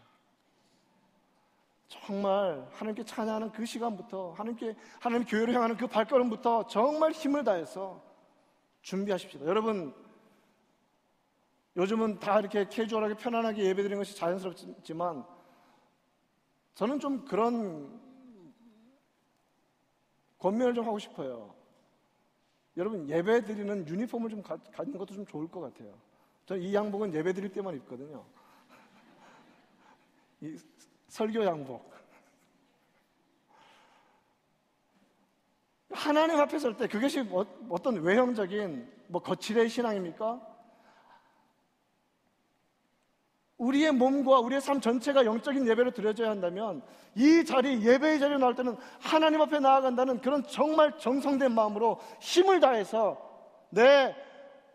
정말 1.88 2.68
하나님께 2.72 3.04
찬양하는 3.04 3.50
그 3.50 3.64
시간부터 3.64 4.32
하나님께 4.32 4.76
하나님 5.00 5.26
교회를 5.26 5.54
향하는 5.54 5.76
그 5.76 5.86
발걸음부터 5.86 6.66
정말 6.66 7.12
힘을 7.12 7.42
다해서 7.44 8.07
준비하십시다. 8.88 9.44
여러분 9.44 9.94
요즘은 11.76 12.18
다 12.18 12.40
이렇게 12.40 12.66
캐주얼하게 12.68 13.14
편안하게 13.14 13.64
예배 13.64 13.82
드리는 13.82 13.98
것이 13.98 14.16
자연스럽지만 14.16 15.24
저는 16.74 16.98
좀 16.98 17.24
그런 17.26 18.00
권면을 20.38 20.72
좀 20.72 20.86
하고 20.86 20.98
싶어요. 20.98 21.54
여러분 22.78 23.08
예배 23.08 23.44
드리는 23.44 23.86
유니폼을 23.86 24.30
좀 24.30 24.42
가, 24.42 24.56
는 24.56 24.96
것도 24.96 25.14
좀 25.14 25.26
좋을 25.26 25.48
것 25.48 25.60
같아요. 25.60 25.92
저는 26.46 26.62
이 26.62 26.74
양복은 26.74 27.12
예배 27.12 27.34
드릴 27.34 27.52
때만 27.52 27.76
입거든요. 27.76 28.24
이 30.40 30.56
설교 31.08 31.44
양복. 31.44 31.97
하나님 35.98 36.38
앞에 36.38 36.58
설 36.58 36.76
때 36.76 36.86
그것이 36.86 37.22
뭐, 37.22 37.44
어떤 37.68 38.00
외형적인 38.00 38.88
뭐 39.08 39.20
거칠의 39.20 39.68
신앙입니까? 39.68 40.40
우리의 43.58 43.90
몸과 43.90 44.38
우리의 44.38 44.60
삶 44.60 44.80
전체가 44.80 45.24
영적인 45.24 45.66
예배로 45.66 45.90
드려져야 45.90 46.30
한다면 46.30 46.82
이 47.16 47.44
자리, 47.44 47.84
예배의 47.84 48.20
자리에 48.20 48.38
나올 48.38 48.54
때는 48.54 48.76
하나님 49.00 49.40
앞에 49.40 49.58
나아간다는 49.58 50.20
그런 50.20 50.44
정말 50.46 50.96
정성된 50.96 51.52
마음으로 51.52 51.98
힘을 52.20 52.60
다해서 52.60 53.18
내 53.70 54.14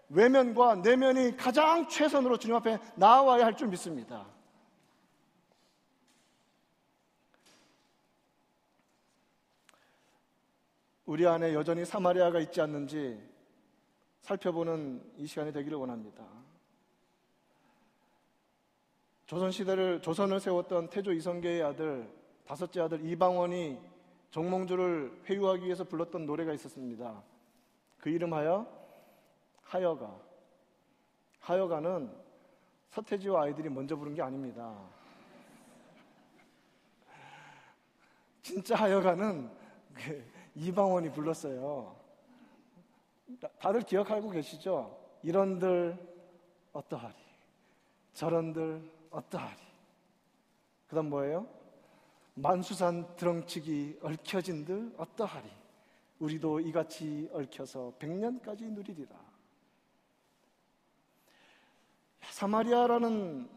외면과 0.09 0.75
내면이 0.75 1.37
가장 1.37 1.87
최선으로 1.87 2.37
주님 2.37 2.57
앞에 2.57 2.77
나와야 2.95 3.45
할 3.45 3.55
줄 3.55 3.69
믿습니다. 3.69 4.25
우리 11.05 11.27
안에 11.27 11.53
여전히 11.53 11.83
사마리아가 11.83 12.39
있지 12.39 12.61
않는지 12.61 13.21
살펴보는 14.21 15.03
이 15.17 15.27
시간이 15.27 15.51
되기를 15.51 15.77
원합니다. 15.77 16.23
조선 19.25 19.51
시대를 19.51 20.01
조선을 20.01 20.39
세웠던 20.39 20.89
태조 20.89 21.11
이성계의 21.11 21.61
아들 21.63 22.09
다섯째 22.45 22.81
아들 22.81 23.05
이방원이 23.05 23.79
정몽주를 24.31 25.23
회유하기 25.29 25.65
위해서 25.65 25.83
불렀던 25.83 26.25
노래가 26.25 26.53
있었습니다. 26.53 27.21
그 27.99 28.09
이름하여 28.09 28.65
하여가. 29.61 30.19
하여가는 31.39 32.15
서태지와 32.89 33.43
아이들이 33.43 33.69
먼저 33.69 33.95
부른 33.97 34.13
게 34.13 34.21
아닙니다. 34.21 34.73
진짜 38.41 38.75
하여가는 38.75 39.49
그 39.93 40.32
이방원이 40.55 41.11
불렀어요. 41.11 41.95
다들 43.59 43.81
기억하고 43.81 44.29
계시죠? 44.29 44.99
이런들 45.23 45.97
어떠하리? 46.71 47.15
저런들 48.13 48.81
어떠하리? 49.09 49.61
그 50.87 50.95
다음 50.95 51.09
뭐예요? 51.09 51.47
만수산 52.35 53.15
드렁치기 53.15 53.99
얽혀진들 54.01 54.93
어떠하리? 54.97 55.49
우리도 56.19 56.59
이같이 56.59 57.29
얽혀서 57.33 57.93
백년까지 57.99 58.65
누리리라. 58.65 59.15
사마리아라는 62.21 63.49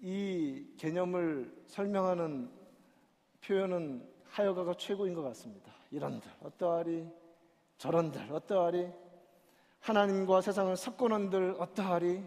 이 0.00 0.66
개념을 0.76 1.64
설명하는 1.66 2.50
표현은 3.44 4.08
하여가가 4.24 4.74
최고인 4.74 5.14
것 5.14 5.22
같습니다. 5.22 5.72
이런들 5.92 6.30
어떠하리? 6.42 7.06
저런들 7.76 8.32
어떠하리? 8.32 8.90
하나님과 9.80 10.40
세상을 10.40 10.74
섞어놓은들 10.76 11.56
어떠하리? 11.58 12.24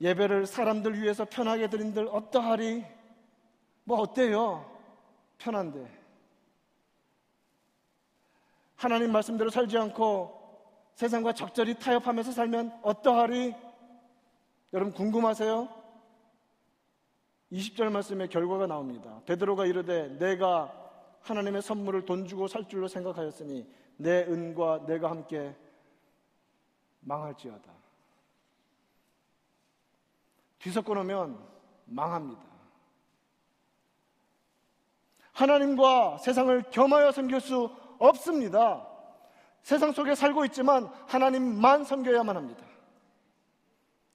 예배를 0.00 0.46
사람들 0.46 1.00
위해서 1.00 1.24
편하게 1.24 1.68
드린들 1.68 2.08
어떠하리? 2.08 2.84
뭐 3.84 4.00
어때요? 4.00 4.68
편한데. 5.38 5.86
하나님 8.74 9.12
말씀대로 9.12 9.48
살지 9.48 9.78
않고 9.78 10.36
세상과 10.96 11.34
적절히 11.34 11.78
타협하면서 11.78 12.32
살면 12.32 12.80
어떠하리? 12.82 13.54
여러분 14.72 14.92
궁금하세요? 14.92 15.68
20절 17.52 17.90
말씀의 17.92 18.28
결과가 18.28 18.66
나옵니다. 18.66 19.20
베드로가 19.24 19.66
이르되 19.66 20.08
내가 20.18 20.85
하나님의 21.26 21.62
선물을 21.62 22.04
돈 22.04 22.26
주고 22.26 22.46
살 22.46 22.68
줄로 22.68 22.86
생각하였으니 22.88 23.66
내 23.96 24.22
은과 24.24 24.86
내가 24.86 25.10
함께 25.10 25.54
망할지어다. 27.00 27.72
뒤섞어 30.58 30.94
놓으면 30.94 31.38
망합니다. 31.86 32.42
하나님과 35.32 36.18
세상을 36.18 36.70
겸하여 36.70 37.12
섬길 37.12 37.40
수 37.40 37.70
없습니다. 37.98 38.88
세상 39.62 39.92
속에 39.92 40.14
살고 40.14 40.44
있지만 40.46 40.86
하나님만 41.08 41.84
섬겨야만 41.84 42.36
합니다. 42.36 42.64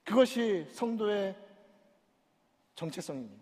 그것이 0.04 0.66
성도의 0.70 1.36
정체성입니다. 2.74 3.41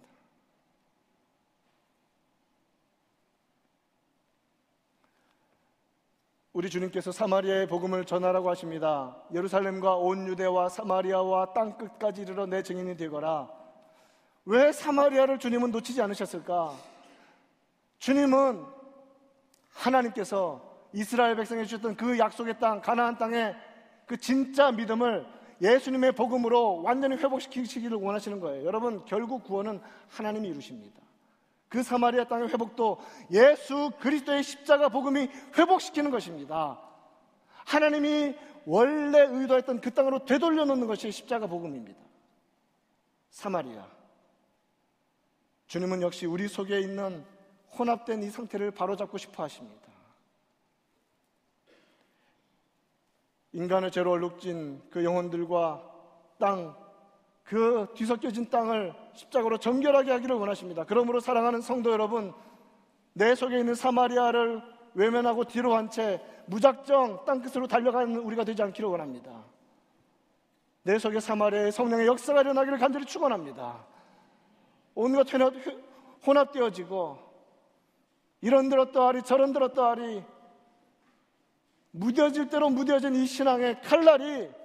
우리 6.53 6.69
주님께서 6.69 7.13
사마리아의 7.13 7.69
복음을 7.69 8.05
전하라고 8.05 8.51
하십니다. 8.51 9.17
예루살렘과 9.33 9.95
온 9.95 10.27
유대와 10.27 10.69
사마리아와 10.69 11.53
땅 11.53 11.79
끝까지 11.79 12.23
이르러 12.23 12.45
내 12.47 12.65
증인이 12.65 12.97
되거라. 12.97 13.49
왜 14.47 14.73
사마리아를 14.73 15.39
주님은 15.39 15.71
놓치지 15.71 16.03
않으셨을까? 16.03 16.75
주님은 17.99 18.65
하나님께서 19.75 20.61
이스라엘 20.93 21.37
백성에 21.37 21.65
주셨던 21.65 21.97
그 21.97 22.19
약속의 22.19 22.59
땅, 22.59 22.81
가나안 22.81 23.17
땅의 23.17 23.55
그 24.07 24.17
진짜 24.17 24.73
믿음을 24.73 25.25
예수님의 25.63 26.13
복음으로 26.13 26.83
완전히 26.83 27.15
회복시키시기를 27.15 27.97
원하시는 27.97 28.41
거예요. 28.41 28.65
여러분, 28.65 29.05
결국 29.05 29.45
구원은 29.45 29.81
하나님이 30.09 30.49
이루십니다. 30.49 31.01
그 31.71 31.85
사마리아 31.85 32.25
땅의 32.25 32.49
회복도 32.49 33.01
예수 33.31 33.93
그리스도의 34.01 34.43
십자가 34.43 34.89
복음이 34.89 35.31
회복시키는 35.57 36.11
것입니다. 36.11 36.81
하나님이 37.65 38.37
원래 38.67 39.21
의도했던 39.21 39.81
그 39.81 39.95
땅으로 39.95 40.25
되돌려 40.25 40.65
놓는 40.65 40.89
것이 40.89 41.13
십자가 41.13 41.47
복음입니다. 41.47 41.99
사마리아. 43.31 43.87
주님은 45.69 46.03
역시 46.03 46.27
우리 46.27 46.49
속에 46.49 46.81
있는 46.81 47.25
혼합된 47.79 48.25
이 48.25 48.31
상태를 48.31 48.73
바로잡고 48.73 49.17
싶어 49.17 49.45
하십니다. 49.45 49.89
인간의 53.53 53.93
죄로 53.93 54.11
얼룩진 54.11 54.91
그 54.91 55.05
영혼들과 55.05 55.89
땅, 56.41 56.77
그 57.51 57.89
뒤섞여진 57.97 58.49
땅을 58.49 58.95
십자가로 59.13 59.59
정결하게 59.59 60.13
하기를 60.13 60.37
원하십니다. 60.37 60.85
그러므로 60.85 61.19
사랑하는 61.19 61.61
성도 61.61 61.91
여러분, 61.91 62.33
내 63.13 63.35
속에 63.35 63.59
있는 63.59 63.75
사마리아를 63.75 64.63
외면하고 64.95 65.43
뒤로 65.43 65.75
한 65.75 65.91
채 65.91 66.25
무작정 66.47 67.25
땅끝으로 67.25 67.67
달려가는 67.67 68.19
우리가 68.19 68.45
되지 68.45 68.63
않기를 68.63 68.89
원합니다. 68.89 69.33
내 70.85 70.97
속에 70.97 71.19
사마리아의 71.19 71.73
성령의 71.73 72.07
역사가 72.07 72.43
일어나기를 72.43 72.79
간절히 72.79 73.05
축원합니다. 73.05 73.85
온갖 74.95 75.27
혼합되어지고 76.25 77.19
이런들 78.43 78.79
어떠하리 78.79 79.23
저런들 79.23 79.65
어떠하리 79.65 80.23
무뎌질 81.91 82.49
대로 82.49 82.71
무뎌진 82.71 83.17
이 83.17 83.27
신앙의 83.27 83.81
칼날이 83.83 84.60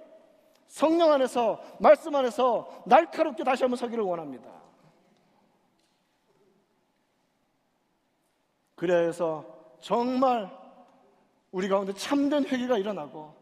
성령 0.68 1.12
안에서 1.12 1.60
말씀 1.78 2.14
안에서 2.14 2.82
날카롭게 2.86 3.44
다시 3.44 3.62
한번 3.62 3.76
서기를 3.76 4.02
원합니다. 4.04 4.50
그래야 8.74 8.98
해서 8.98 9.44
정말 9.80 10.50
우리 11.50 11.68
가운데 11.68 11.92
참된 11.94 12.44
회개가 12.44 12.78
일어나고 12.78 13.34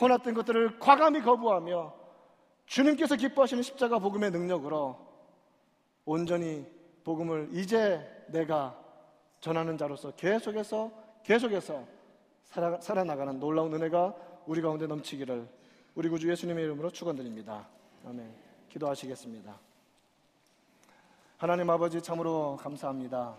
혼합된 0.00 0.34
것들을 0.34 0.78
과감히 0.78 1.20
거부하며 1.20 1.94
주님께서 2.66 3.16
기뻐하시는 3.16 3.62
십자가 3.62 3.98
복음의 3.98 4.30
능력으로 4.30 4.98
온전히 6.04 6.66
복음을 7.04 7.50
이제 7.52 8.24
내가 8.28 8.76
전하는 9.40 9.76
자로서 9.76 10.12
계속해서 10.12 10.90
계속해서 11.22 11.84
살아, 12.44 12.80
살아나가는 12.80 13.38
놀라운 13.38 13.72
은혜가 13.74 14.14
우리 14.46 14.60
가운데 14.60 14.86
넘치기를 14.86 15.46
우리 15.94 16.08
구주 16.08 16.30
예수님의 16.30 16.64
이름으로 16.64 16.88
축원드립니다. 16.88 17.68
아멘. 18.06 18.34
기도하시겠습니다. 18.70 19.60
하나님 21.36 21.68
아버지 21.68 22.00
참으로 22.00 22.56
감사합니다. 22.56 23.36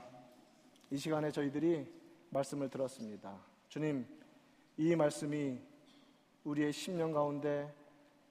이 0.92 0.98
시간에 0.98 1.32
저희들이 1.32 1.92
말씀을 2.30 2.70
들었습니다. 2.70 3.36
주님, 3.70 4.06
이 4.78 4.96
말씀이 4.96 5.60
우리의 6.44 6.72
심령 6.74 7.12
가운데 7.12 7.74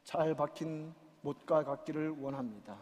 잘 0.04 0.36
박힌 0.36 0.94
못과 1.22 1.64
같기를 1.64 2.10
원합니다. 2.10 2.78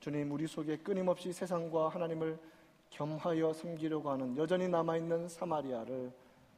주님, 0.00 0.32
우리 0.32 0.48
속에 0.48 0.78
끊임없이 0.78 1.32
세상과 1.32 1.90
하나님을 1.90 2.36
겸하여 2.90 3.52
섬기려고 3.52 4.10
하는 4.10 4.36
여전히 4.36 4.66
남아있는 4.66 5.28
사마리아를 5.28 6.12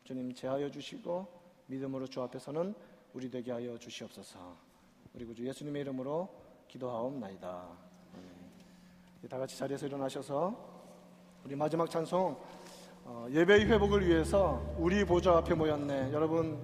주님 0.04 0.34
제하여 0.34 0.70
주시고 0.70 1.28
믿음으로 1.66 2.06
주 2.06 2.22
앞에서는 2.22 2.74
우리 3.12 3.28
되게 3.30 3.50
하여 3.50 3.76
주시옵소서. 3.76 4.38
우리 5.14 5.24
구주 5.24 5.46
예수님의 5.46 5.82
이름으로 5.82 6.28
기도하옵나이다. 6.68 7.48
아멘. 7.48 9.28
다 9.28 9.38
같이 9.38 9.58
자리에서 9.58 9.86
일어나셔서 9.86 10.80
우리 11.44 11.56
마지막 11.56 11.90
찬송 11.90 12.38
어, 13.04 13.26
예배의 13.30 13.66
회복을 13.66 14.06
위해서 14.06 14.62
우리 14.78 15.04
보좌 15.04 15.36
앞에 15.38 15.54
모였네. 15.54 16.12
여러분 16.12 16.58